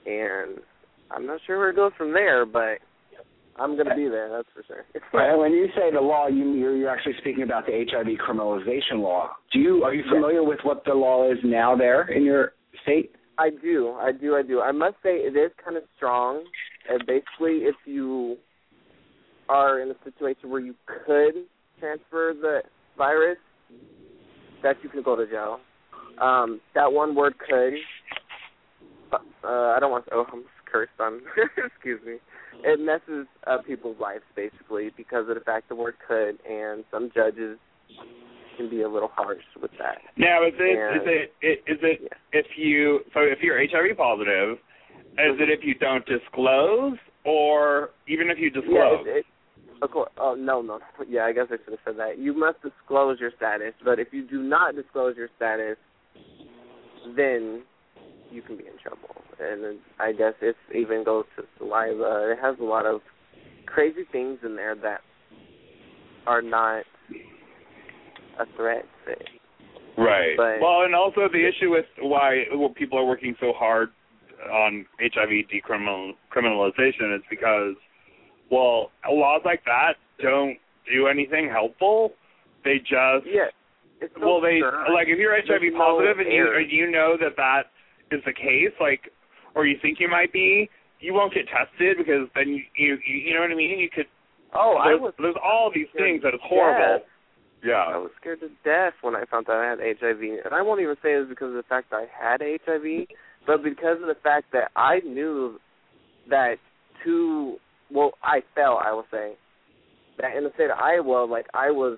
[0.06, 0.60] And
[1.12, 2.80] I'm not sure where it goes from there, but
[3.60, 4.30] I'm going to be there.
[4.30, 4.86] That's for sure.
[5.14, 9.02] Right, when you say the law, you you're, you're actually speaking about the HIV criminalization
[9.02, 9.32] law.
[9.52, 12.54] Do you are you familiar with what the law is now there in your
[12.84, 13.12] state?
[13.38, 14.62] I do, I do, I do.
[14.62, 16.44] I must say it is kind of strong.
[16.90, 18.38] And basically, if you
[19.48, 21.46] are in a situation where you could
[21.80, 22.62] transfer the
[22.98, 23.38] virus,
[24.62, 25.60] that you can go to jail.
[26.22, 27.74] Um, that one word could.
[29.12, 30.12] Uh, I don't want to.
[30.14, 31.22] Oh, I'm cursed on.
[31.66, 32.18] excuse me.
[32.64, 37.12] It messes up people's lives basically because of the fact the word could, and some
[37.14, 37.58] judges
[38.58, 40.00] can be a little harsh with that.
[40.18, 41.34] Now, is it And- is it
[41.72, 42.40] is it Yeah.
[42.40, 44.60] if you so if you're HIV positive, is
[45.18, 45.52] it mm-hmm.
[45.52, 49.08] if you don't disclose or even if you Yeah, disclose?
[49.08, 49.26] it, it,
[49.82, 50.12] of course.
[50.18, 50.80] Oh no, no.
[51.08, 52.18] Yeah, I guess I should have said that.
[52.20, 55.78] You must disclose your status, but if you do not disclose your status,
[57.16, 57.64] then
[58.32, 59.16] you can be in trouble.
[59.40, 62.32] And I guess it even goes to saliva.
[62.32, 63.02] It has a lot of
[63.66, 65.02] crazy things in there that
[66.28, 66.84] are not
[68.40, 68.86] a threat.
[69.06, 69.16] Say.
[69.98, 70.36] Right.
[70.38, 73.90] But- well, and also the issue with why well, people are working so hard
[74.52, 77.76] on HIV decriminal criminalization is because,
[78.50, 80.58] well, laws like that don't
[80.92, 82.14] do anything helpful.
[82.64, 83.50] They just Yeah.
[84.02, 84.62] It's so well, they
[84.94, 87.64] like if you're HIV There's no positive and you you know that that
[88.12, 89.12] is the case, like,
[89.56, 93.34] or you think you might be, you won't get tested because then you you, you
[93.34, 93.80] know what I mean.
[93.80, 94.06] You could
[94.54, 97.00] Oh, I there's, was there's all these things that is horrible.
[97.00, 97.08] death.
[97.94, 100.82] I was scared to death when I found out I had HIV, and I won't
[100.82, 103.08] even say it was because of the fact that I had HIV,
[103.46, 105.60] but because of the fact that I knew
[106.30, 106.56] that
[107.04, 107.58] to
[107.92, 109.34] well, I felt I will say
[110.20, 111.98] that in the state of Iowa, like I was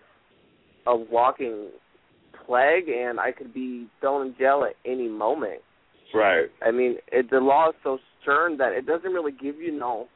[0.87, 1.69] a walking
[2.45, 5.61] plague, and I could be thrown in jail at any moment.
[6.13, 6.49] Right.
[6.61, 10.07] I mean, it, the law is so stern that it doesn't really give you no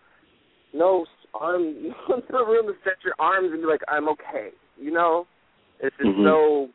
[0.74, 1.62] no arm
[2.32, 4.50] no room to set your arms and be like, I'm okay.
[4.78, 5.26] You know,
[5.80, 6.24] it's just Mhm.
[6.26, 6.70] so.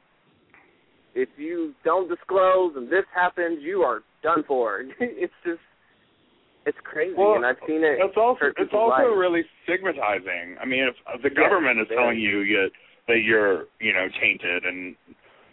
[1.12, 4.82] If you don't disclose and this happens, you are done for.
[5.00, 5.58] it's just,
[6.66, 7.98] it's crazy, Well, and I've seen it.
[7.98, 9.18] It's also it's also lives.
[9.18, 10.54] really stigmatizing.
[10.62, 11.98] I mean, if, if the government is very.
[12.00, 12.70] telling you you
[13.08, 14.94] that you're you know tainted, and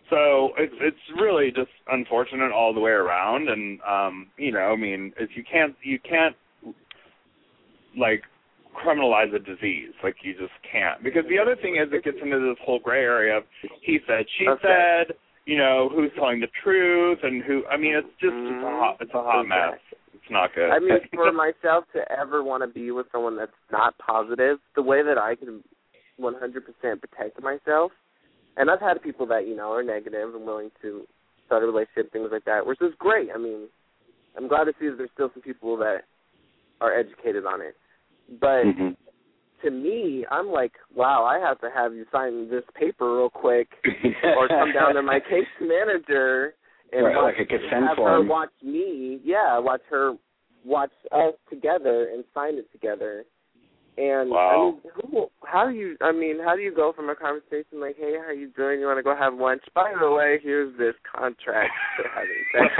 [0.09, 3.49] so it's it's really just unfortunate all the way around.
[3.49, 6.35] And um, you know, I mean, if you can't you can't
[7.97, 8.23] like
[8.75, 11.03] criminalize a disease, like you just can't.
[11.03, 13.43] Because the other thing is, it gets into this whole gray area of
[13.81, 14.61] he said, she Okay.
[15.07, 15.15] said.
[15.45, 17.65] You know who's telling the truth and who.
[17.71, 19.79] I mean, it's just it's a hot it's a hot mess.
[20.13, 20.69] It's not good.
[20.69, 24.81] I mean, for myself to ever want to be with someone that's not positive, the
[24.81, 25.63] way that I can
[26.19, 26.33] 100%
[26.81, 27.93] protect myself,
[28.57, 31.03] and I've had people that you know are negative and willing to
[31.45, 33.29] start a relationship, things like that, which is great.
[33.33, 33.67] I mean,
[34.37, 35.99] I'm glad to see that there's still some people that
[36.81, 37.75] are educated on it,
[38.39, 38.89] but Mm-hmm.
[39.65, 43.67] to me, I'm like, wow, I have to have you sign this paper real quick,
[44.37, 46.53] or come down to my case manager
[46.91, 48.23] and Right, watch, like a consent have form.
[48.25, 49.19] her watch me.
[49.23, 50.13] Yeah, watch her
[50.65, 53.23] watch us together and sign it together.
[53.97, 54.49] And Wow.
[54.49, 55.97] I mean, who, how do you?
[56.01, 58.79] I mean, how do you go from a conversation like, "Hey, how you doing?
[58.79, 59.63] You want to go have lunch?
[59.73, 62.73] By the way, here's this contract for having sex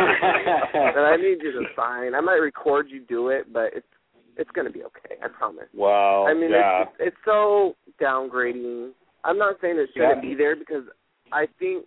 [0.74, 2.14] that I need you to sign.
[2.14, 3.88] I might record you do it, but it's
[4.36, 5.16] it's gonna be okay.
[5.24, 6.84] I promise." Well, I mean, yeah.
[6.84, 8.92] it's, it's so downgrading.
[9.24, 10.30] I'm not saying it shouldn't Yeah.
[10.30, 10.84] be there because
[11.32, 11.86] I think,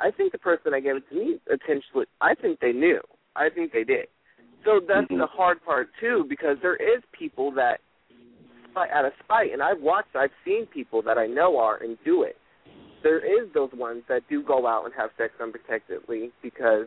[0.00, 3.00] I think the person that gave it to me intentionally, I think they knew.
[3.36, 4.08] I think they did.
[4.64, 5.18] So that's Mhm.
[5.18, 7.80] the hard part too, because there is people that,
[8.72, 11.96] spite- out of spite, and I've watched, I've seen people that I know are and
[12.04, 12.36] do it.
[13.02, 16.86] There is those ones that do go out and have sex unprotectedly because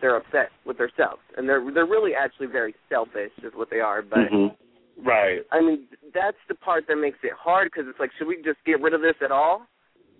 [0.00, 4.02] they're upset with themselves, and they're they're really actually very selfish, is what they are.
[4.02, 4.54] But Mhm.
[4.98, 5.40] right.
[5.52, 8.62] I mean, that's the part that makes it hard because it's like, should we just
[8.64, 9.66] get rid of this at all?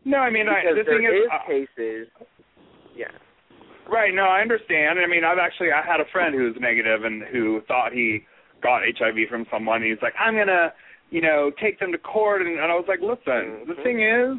[0.06, 2.08] No, I mean, I, Because the there thing is, is uh, cases.
[2.94, 3.10] Yeah.
[3.88, 4.14] right?
[4.14, 4.98] No, I understand.
[4.98, 8.24] I mean, I've actually I had a friend who was negative and who thought he
[8.62, 9.82] got HIV from someone.
[9.82, 10.72] And he's like, I'm gonna,
[11.10, 13.82] you know, take them to court, and, and I was like, listen, the Mhm.
[13.82, 14.38] thing is,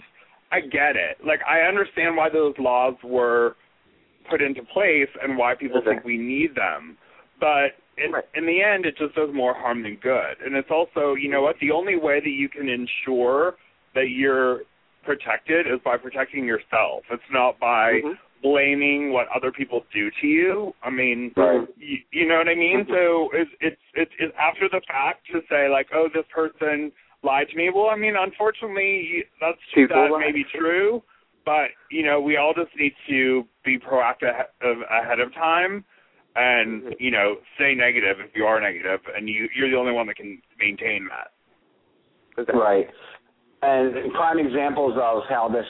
[0.52, 1.18] I get it.
[1.26, 3.56] Like, I understand why those laws were
[4.30, 5.92] put into place and why people Okay.
[5.92, 6.98] think we need them,
[7.40, 7.76] but.
[8.00, 8.24] In, Right.
[8.36, 10.40] in the end, it just does more harm than good.
[10.46, 13.56] And it's also, you know what, the only way that you can ensure
[13.96, 14.62] that you're
[15.04, 17.06] protected is by protecting yourself.
[17.10, 18.18] It's not by Mhm.
[18.42, 20.74] Blaming what other people do to you.
[20.84, 21.68] I mean, Right.
[21.78, 22.86] you, you know what I mean?
[22.90, 26.92] So it's, it's it's it's after the fact to say like, oh, this person
[27.24, 27.70] lied to me.
[27.74, 30.20] Well, I mean, unfortunately, that's People that lie.
[30.20, 31.02] may be true,
[31.46, 35.84] but you know, we all just need to be proactive ahead of time
[36.36, 36.96] and Mhm.
[37.00, 40.16] you know stay negative if you are negative, and you you're the only one that
[40.16, 41.32] can maintain that.
[42.54, 42.88] Right.
[43.64, 45.66] And prime examples of how this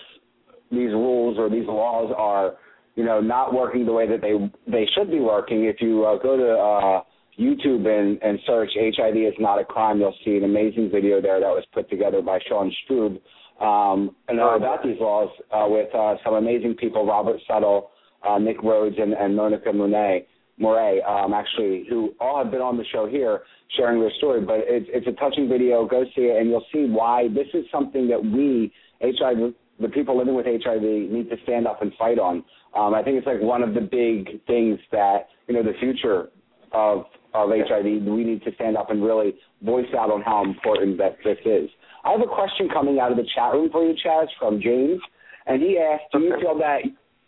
[0.71, 2.55] these rules or these laws are,
[2.95, 4.33] you know, not working the way that they
[4.69, 5.65] they should be working.
[5.65, 7.01] If you uh, go to uh,
[7.39, 11.39] YouTube and, and search HIV is not a crime, you'll see an amazing video there
[11.39, 13.19] that was put together by Sean Strub
[13.59, 17.87] um, and uh, about these laws uh, with uh, some amazing people, Robert Suttle,
[18.27, 20.27] uh, Nick Rhoades, and, and Monica Monet.
[20.59, 23.41] Moree, um, actually, who all have been on the show here
[23.75, 24.41] sharing their story.
[24.41, 25.85] But it's, it's a touching video.
[25.85, 30.17] Go see it, and you'll see why this is something that we, HIV, the people
[30.17, 32.43] living with HIV, need to stand up and fight on.
[32.75, 36.29] Um, I think it's like one of the big things that you know the future
[36.71, 37.85] of of HIV.
[37.85, 41.69] We need to stand up and really voice out on how important that this is.
[42.03, 45.01] I have a question coming out of the chat room for you, Chaz, from James,
[45.45, 46.81] and he asked, "Do you feel that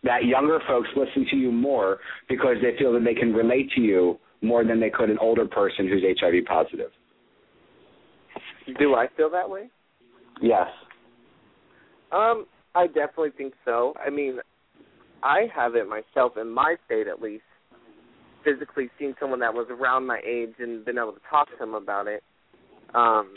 [0.04, 3.82] that younger folks listen to you more because they feel that they can relate to
[3.82, 6.92] you more than they could an older person who's HIV positive?"
[8.78, 9.70] Do I feel that way?
[10.42, 10.68] Yes.
[12.12, 12.46] Um,
[12.76, 13.94] I definitely think so.
[14.04, 14.40] I mean,
[15.24, 17.44] I have it myself in my state at least.
[18.44, 21.74] Physically seen someone that was around my age and been able to talk to them
[21.74, 22.24] about it.
[22.96, 23.34] Um,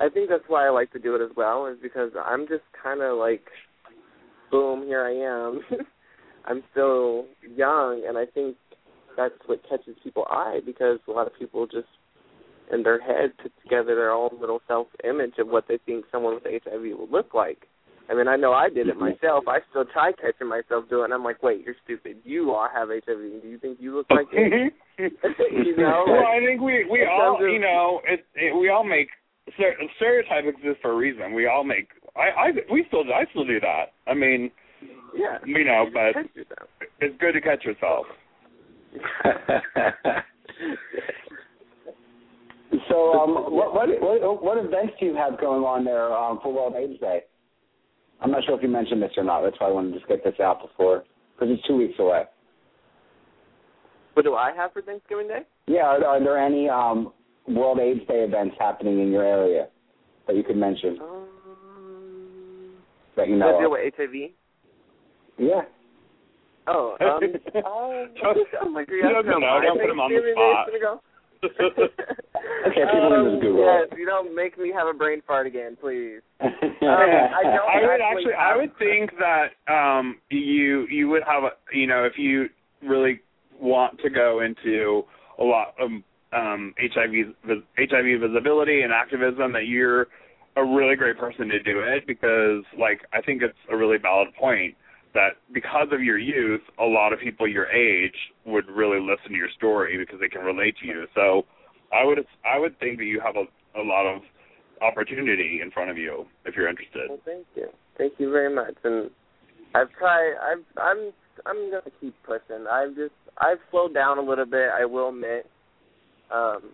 [0.00, 2.64] I think that's why I like to do it as well, is because I'm just
[2.82, 3.44] kind of like,
[4.50, 5.60] boom, here I am.
[6.46, 8.56] I'm still young, and I think
[9.16, 11.86] that's what catches people's eye because a lot of people just
[12.72, 16.34] in their head put together their own little self image of what they think someone
[16.34, 17.66] with HIV would look like.
[18.10, 19.14] I mean, I know I did it mm-hmm.
[19.14, 19.44] myself.
[19.46, 21.14] I still try catching myself doing it.
[21.14, 22.16] I'm like, wait, you're stupid.
[22.24, 23.42] You all have HIV.
[23.42, 24.72] Do you think you look like it?
[24.98, 26.04] you know?
[26.08, 29.08] well, I think we we all of- you know it, it we all make
[29.58, 31.34] stere- stereotype exists for a reason.
[31.34, 33.92] We all make I I we still I still do that.
[34.06, 34.50] I mean
[35.16, 35.38] yeah.
[35.44, 36.16] you know, but
[37.00, 38.06] it's good to catch yourself.
[42.88, 46.52] so, um, what, what what what events do you have going on there um, for
[46.52, 47.22] World AIDS Day?
[48.20, 49.42] I'm not sure if you mentioned this or not.
[49.42, 51.04] That's why I wanted to just get this out before,
[51.34, 52.24] because it's two weeks away.
[54.14, 55.40] What do I have for Thanksgiving Day?
[55.66, 57.12] Yeah, are, are there any um,
[57.48, 59.68] World AIDS Day events happening in your area
[60.26, 61.26] that you could mention Um,
[63.16, 64.30] that you does it know deal with HIV?
[65.38, 65.62] Yeah.
[66.66, 67.20] Oh, um,
[68.72, 69.60] my God, He doesn't know.
[69.64, 71.02] Don't put him on the spot.
[71.42, 73.98] Okay, people can just Google yes, it.
[73.98, 76.20] you don't make me have a brain fart again, please.
[76.40, 81.22] I I don't I would actually actually, I would think that um you you would
[81.26, 82.48] have a you know if you
[82.86, 83.20] really
[83.58, 85.02] want to go into
[85.38, 85.90] a lot of
[86.32, 87.34] um HIV
[87.78, 90.08] HIV visibility and activism that you're
[90.56, 94.28] a really great person to do it because like I think it's a really valid
[94.38, 94.74] point
[95.14, 98.14] that because of your youth, a lot of people your age
[98.46, 101.06] would really listen to your story because they can relate to you.
[101.14, 101.46] So
[101.92, 103.44] I would I would think that you have a
[103.78, 104.22] a lot of
[104.82, 107.08] opportunity in front of you if you're interested.
[107.08, 108.74] Well, thank you, thank you very much.
[108.84, 109.10] And
[109.74, 110.34] I've tried.
[110.40, 111.12] I've I'm
[111.46, 112.66] I'm gonna keep pushing.
[112.70, 114.68] I've just I've slowed down a little bit.
[114.70, 115.46] I will admit,
[116.32, 116.70] um,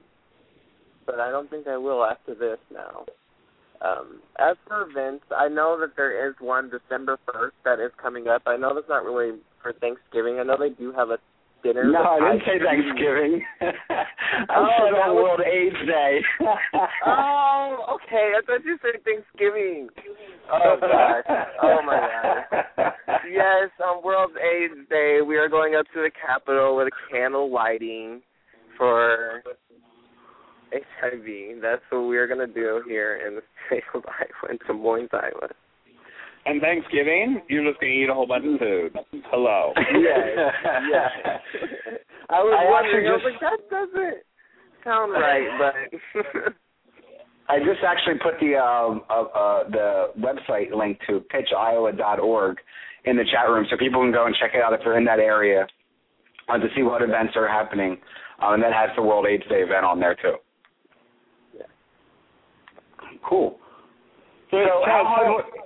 [1.07, 3.07] but I don't think I will after this now.
[3.83, 8.29] Um, as for events, I know that there is one December first that is coming
[8.29, 8.43] up.
[8.47, 10.39] I know that's not really for Thanksgiving.
[10.41, 11.19] I know they do have a
[11.63, 11.85] dinner.
[11.91, 13.43] no, I didn't say Thanksgiving.
[13.61, 16.21] I Oh, said on was- World AIDS Day.
[17.07, 18.33] Oh, okay.
[18.37, 19.89] I thought you said Thanksgiving.
[20.53, 21.25] Oh gosh.
[21.63, 21.99] Oh my
[22.77, 22.93] god.
[23.31, 27.53] Yes, on World AIDS Day, we are going up to the Capitol with a candle
[27.53, 28.23] lighting
[28.79, 29.43] for
[30.73, 31.61] HIV.
[31.63, 35.49] That's what we're gonna do here in the state of Iowa, in Des Moines, Iowa.
[36.47, 38.97] And Thanksgiving, you're just gonna eat a whole bunch of food.
[39.31, 39.73] Hello.
[39.95, 40.53] Yes,
[40.91, 41.11] yes.
[42.31, 43.07] I was I wondering.
[43.07, 44.19] actually I was just- like, that doesn't
[44.85, 45.75] sound right, but
[47.49, 52.57] I just actually put the um, uh, uh, the website link to pitchiowa.org
[53.05, 55.05] in the chat room, so people can go and check it out if they're in
[55.05, 55.67] that area
[56.49, 57.99] uh, to see what events are happening.
[58.43, 60.35] Um, and that has the World AIDS Day event on there too.
[63.27, 63.31] Yeah.
[63.31, 63.59] Cool.
[64.51, 65.61] So, So, Chad, how- so-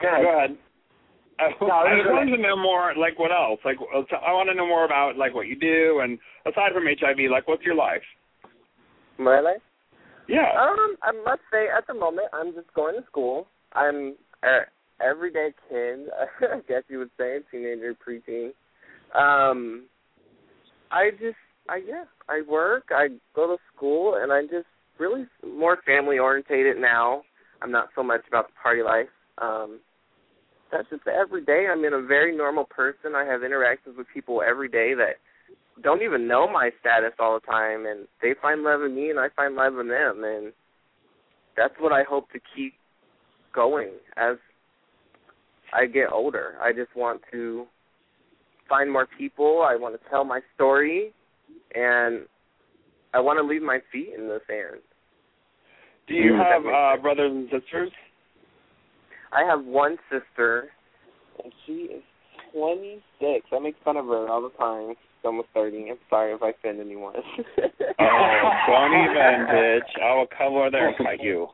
[0.00, 0.22] Go ahead.
[0.22, 0.58] go ahead.
[1.38, 3.60] I, No, I just is- wanted to know more, like what else?
[3.64, 7.28] Like, I want to know more about like what you do, and aside from HIV,
[7.30, 8.02] like what's your life?
[9.18, 9.60] my life.
[10.28, 10.50] Yeah.
[10.58, 13.46] Um, I must say, at the moment, I'm just going to school.
[13.74, 14.60] I'm a
[15.00, 16.08] everyday kid,
[16.40, 18.50] I guess you would say, teenager, preteen.
[19.14, 19.84] Um,
[20.90, 21.36] I just,
[21.68, 24.66] I yeah, I work, I go to school, and I'm just
[24.98, 27.22] really more family orientated now.
[27.62, 29.08] I'm not so much about the party life.
[29.38, 29.80] Um,
[30.70, 31.66] that's just every day.
[31.70, 33.14] I'm in a very normal person.
[33.14, 35.16] I have interactions with people every day that
[35.82, 39.18] don't even know my status all the time, and they find love in me, and
[39.18, 40.52] I find love in them, and
[41.56, 42.74] that's what I hope to keep
[43.54, 44.36] going as
[45.72, 46.54] I get older.
[46.60, 47.66] I just want to
[48.68, 49.64] find more people.
[49.68, 51.12] I want to tell my story,
[51.74, 52.22] and
[53.14, 54.82] I want to leave my feet in the sand.
[56.08, 57.90] Do you have uh, brothers and sisters?
[59.32, 60.68] I have one sister,
[61.42, 62.02] and she is
[62.52, 63.46] 26.
[63.52, 64.90] I make fun of her all the time.
[64.90, 65.90] She's almost 30.
[65.90, 67.14] I'm sorry if I offend anyone.
[68.00, 70.02] oh, don't even, bitch.
[70.02, 71.46] I will come over there and fight you.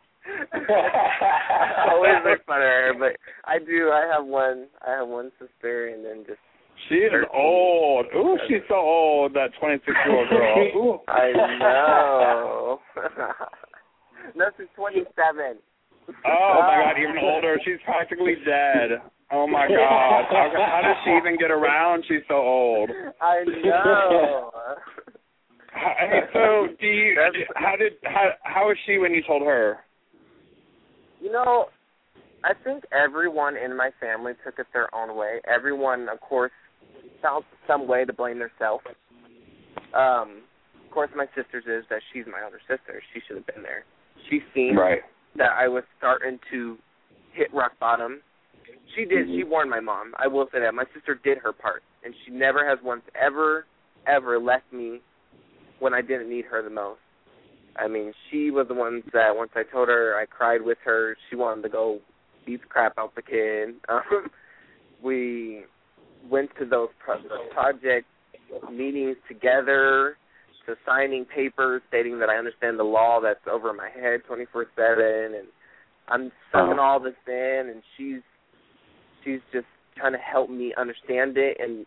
[0.52, 3.90] I always make fun of her, but I do.
[3.92, 4.66] I have one.
[4.86, 6.38] I have one sister, and then just.
[6.88, 7.28] She is 13.
[7.34, 8.06] old.
[8.14, 9.34] Ooh, she's so old.
[9.34, 10.76] That 26 year old girl.
[10.76, 10.98] Ooh.
[11.08, 12.80] I know.
[14.36, 15.58] no, she's 27.
[16.26, 17.58] Oh my God, even older.
[17.64, 19.00] She's practically dead.
[19.32, 20.24] Oh my God!
[20.28, 22.04] How, how does she even get around?
[22.08, 22.90] She's so old.
[23.20, 24.50] I know.
[25.72, 27.16] Hey, so do you?
[27.54, 29.78] How did how how was she when you told her?
[31.20, 31.66] You know,
[32.42, 35.40] I think everyone in my family took it their own way.
[35.46, 36.50] Everyone, of course,
[37.22, 38.84] found some way to blame themselves.
[39.94, 40.42] Um,
[40.84, 43.02] of course, my sister's is that she's my older sister.
[43.14, 43.84] She should have been there.
[44.28, 45.00] She's seen right.
[45.36, 46.76] that I was starting to
[47.32, 48.20] hit rock bottom
[48.94, 49.26] she did.
[49.26, 49.36] Mm-hmm.
[49.36, 50.12] She warned my mom.
[50.18, 53.66] I will say that my sister did her part, and she never has once ever,
[54.06, 55.00] ever left me
[55.78, 57.00] when I didn't need her the most.
[57.76, 61.16] I mean, she was the one that once I told her, I cried with her.
[61.28, 62.00] She wanted to go
[62.44, 63.74] beat the crap out the kid.
[63.88, 64.28] Um,
[65.02, 65.62] we
[66.28, 68.06] went to those pro- project
[68.72, 70.16] meetings together,
[70.66, 75.48] to signing papers stating that I understand the law that's over my head 24/7, and
[76.08, 76.80] I'm sucking uh-huh.
[76.80, 78.20] all this in, and she's
[79.24, 79.66] she's just
[79.96, 81.86] trying to help me understand it and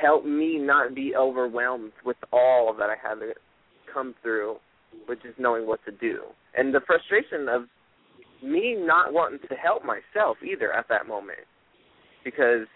[0.00, 3.32] help me not be overwhelmed with all that I had to
[3.92, 4.56] come through,
[5.08, 6.22] with just knowing what to do.
[6.56, 7.62] And the frustration of
[8.42, 11.46] me not wanting to help myself either at that moment.
[12.24, 12.66] Because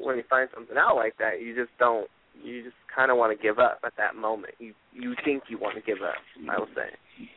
[0.00, 2.08] when you find something out like that, you just don't
[2.42, 4.54] you just kind of want to give up at that moment.
[4.58, 6.18] You you think you want to give up,
[6.50, 7.28] I will say.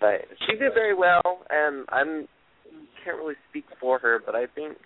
[0.00, 2.28] But she did very well, and I'm
[3.04, 4.76] can't really speak for her, but I think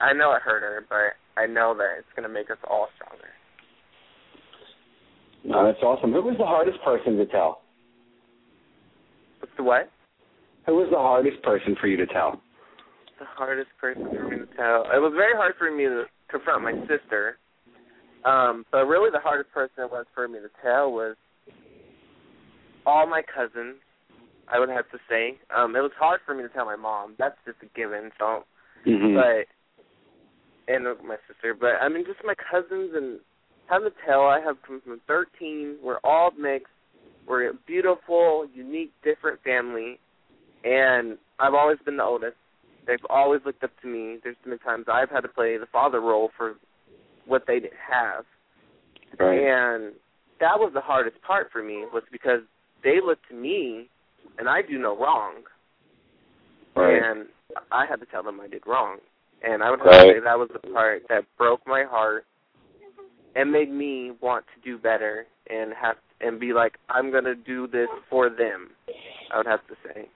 [0.00, 2.88] I know it hurt her, but I know that it's going to make us all
[2.96, 3.28] stronger.
[5.44, 6.12] No, that's awesome.
[6.12, 7.62] Who was the hardest person to tell?
[9.40, 9.90] What's the what?
[10.66, 12.40] Who was the hardest person for you to tell?
[13.20, 14.88] The hardest person for me to tell.
[14.88, 17.36] It was very hard for me to confront my sister.
[18.24, 21.16] Um, but really the hardest person it was for me to tell was
[22.86, 23.76] all my cousins,
[24.50, 25.38] I would have to say.
[25.54, 27.14] Um, it was hard for me to tell my mom.
[27.18, 28.44] That's just a given, so
[28.86, 29.14] mm-hmm.
[29.14, 29.44] but
[30.72, 33.20] and my sister, but I mean just my cousins and
[33.68, 35.76] having to tell I have come from thirteen.
[35.82, 36.72] We're all mixed.
[37.28, 39.98] We're a beautiful, unique, different family,
[40.64, 42.36] and I've always been the oldest.
[42.90, 44.18] They've always looked up to me.
[44.22, 46.54] There's been times I've had to play the father role for
[47.26, 48.24] what they didn't have,
[49.20, 49.38] right.
[49.38, 49.94] and
[50.40, 52.40] that was the hardest part for me was because
[52.82, 53.88] they look to me,
[54.38, 55.34] and I do no wrong,
[56.74, 57.00] right.
[57.00, 57.26] and
[57.70, 58.98] I had to tell them I did wrong
[59.42, 60.06] and I would have right.
[60.06, 62.24] To say that was the part that broke my heart
[63.36, 67.66] and made me want to do better and have and be like, I'm gonna do
[67.66, 68.70] this for them.
[69.32, 70.08] I would have to say.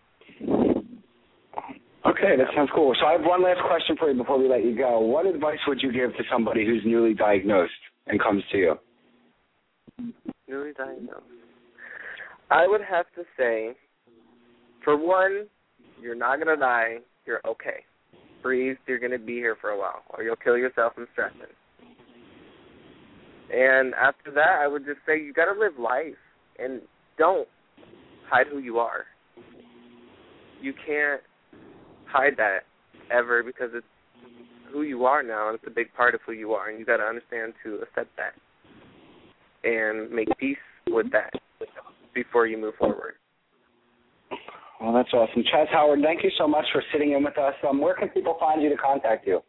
[2.07, 2.94] Okay, that sounds cool.
[3.00, 5.00] So I have one last question for you before we let you go.
[5.00, 7.72] What advice would you give to somebody who's newly diagnosed
[8.07, 8.74] and comes to you?
[10.48, 11.22] Newly diagnosed.
[12.50, 13.72] I would have to say,
[14.84, 15.46] for one,
[16.00, 16.98] you're not gonna die.
[17.26, 17.84] You're okay
[18.44, 21.40] breathe, you're going to be here for a while, or you'll kill yourself from stressing.
[23.50, 26.14] And after that, I would just say you got to live life
[26.59, 26.82] and
[27.18, 27.48] don't
[28.28, 29.05] hide who you are.
[30.61, 31.22] You can't
[32.14, 32.60] hide that
[33.10, 33.86] ever because it's
[34.72, 36.84] who you are now, and it's a big part of who you are, and you
[36.84, 38.34] got to understand to accept that
[39.68, 40.56] and make peace
[40.88, 41.32] with that
[42.14, 43.14] before you move forward.
[44.80, 45.42] Well, that's awesome.
[45.42, 47.54] Chaz Howard, thank you so much for sitting in with us.
[47.68, 49.40] Um, where can people find you to contact you?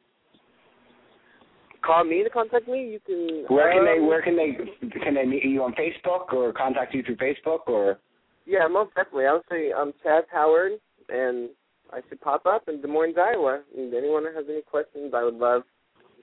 [1.86, 2.90] Call me to contact me.
[2.90, 3.46] You can.
[3.48, 4.08] Where can um, they?
[4.08, 5.00] Where can they?
[5.04, 8.00] Can they meet you on Facebook or contact you through Facebook or?
[8.48, 9.26] Yeah, most definitely.
[9.26, 10.74] I would say I'm Chaz Howard,
[11.10, 11.50] and
[11.94, 13.62] I should pop up in Des Moines, Iowa.
[13.78, 15.64] And anyone that has any questions, I would love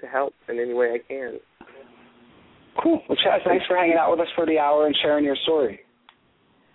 [0.00, 1.38] to help in any way I can.
[2.82, 3.02] Cool.
[3.08, 5.80] Well, Chaz, thanks for hanging out with us for the hour and sharing your story.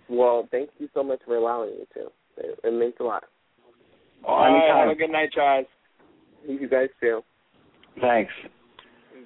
[0.08, 2.00] Well, thank you so much for allowing me to.
[2.38, 3.24] It, it means a lot.
[4.26, 4.88] Oh, anytime.
[4.88, 5.64] Have a good night, Chaz.
[6.46, 7.20] You guys too.
[8.00, 8.32] Thanks.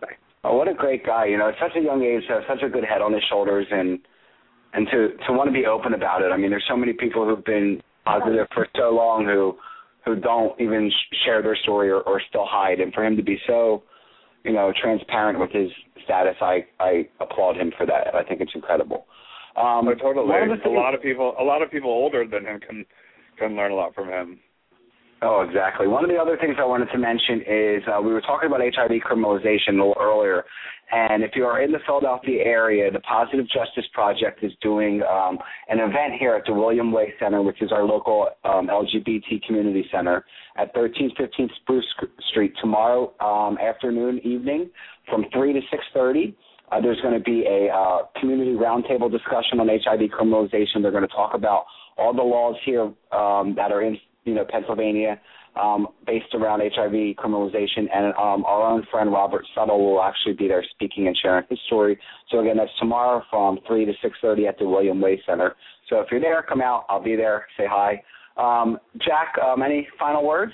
[0.00, 0.08] Bye.
[0.44, 1.26] Oh, what a great guy!
[1.26, 3.22] You know, at such a young age, to have such a good head on his
[3.30, 3.98] shoulders, and
[4.72, 6.32] and to to want to be open about it.
[6.32, 9.56] I mean, there's so many people who've been positive for so long who
[10.04, 10.90] who don't even
[11.24, 13.84] share their story or, or still hide, and for him to be so,
[14.44, 15.70] you know, transparent with his
[16.04, 18.14] status, I I applaud him for that.
[18.14, 19.06] I think it's incredible.
[19.56, 20.26] Um, oh, totally.
[20.26, 22.84] A lot of people, a lot of people older than him can
[23.38, 24.38] can learn a lot from him.
[25.22, 25.86] Oh, exactly.
[25.86, 28.60] One of the other things I wanted to mention is uh, we were talking about
[28.60, 30.44] HIV criminalization a little earlier,
[30.92, 35.38] and if you are in the Philadelphia area, the Positive Justice Project is doing um,
[35.68, 39.86] an event here at the William Way Center, which is our local um, LGBT community
[39.90, 40.26] center
[40.56, 41.86] at 1315 Spruce
[42.30, 44.68] Street tomorrow um, afternoon, evening,
[45.08, 45.60] from 3 to
[45.96, 46.34] 6:30.
[46.70, 50.82] Uh, there's going to be a uh, community roundtable discussion on HIV criminalization.
[50.82, 51.64] They're going to talk about
[51.96, 55.20] all the laws here um, that are in you know, Pennsylvania,
[55.60, 60.48] um, based around HIV criminalization, and um, our own friend Robert Suttle will actually be
[60.48, 61.98] there speaking and sharing his story.
[62.30, 65.54] So again, that's tomorrow from three to six thirty at the William Way Center.
[65.88, 66.84] So if you're there, come out.
[66.88, 67.46] I'll be there.
[67.58, 68.02] Say hi.
[68.36, 70.52] Um, Jack, um, any final words?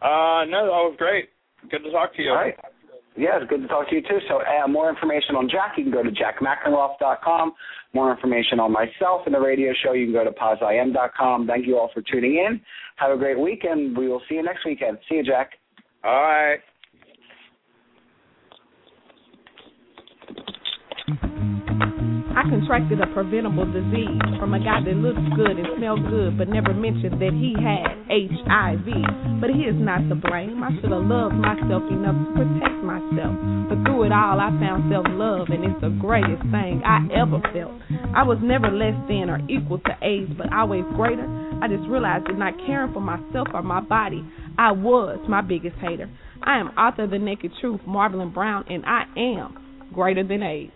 [0.00, 1.30] Uh, no, that was great.
[1.70, 2.30] Good to talk to you.
[2.30, 2.56] All right.
[3.16, 4.18] Yeah, it's good to talk to you too.
[4.28, 7.52] So, uh, more information on Jack, you can go to jackmackenroth.com.
[7.92, 11.46] More information on myself and the radio show, you can go to poziam.com.
[11.46, 12.60] Thank you all for tuning in.
[12.96, 13.96] Have a great weekend.
[13.96, 14.98] We will see you next weekend.
[15.08, 15.50] See you, Jack.
[16.02, 16.60] All right.
[22.32, 26.48] I contracted a preventable disease from a guy that looks good and smells good, but
[26.48, 28.88] never mentioned that he had HIV.
[29.36, 30.64] But he is not to blame.
[30.64, 33.36] I should have loved myself enough to protect myself.
[33.68, 37.36] But through it all, I found self love, and it's the greatest thing I ever
[37.52, 37.76] felt.
[38.16, 41.28] I was never less than or equal to AIDS, but always greater.
[41.60, 44.24] I just realized that not caring for myself or my body,
[44.56, 46.08] I was my biggest hater.
[46.42, 50.72] I am author of The Naked Truth, Marvelyn Brown, and I am greater than AIDS.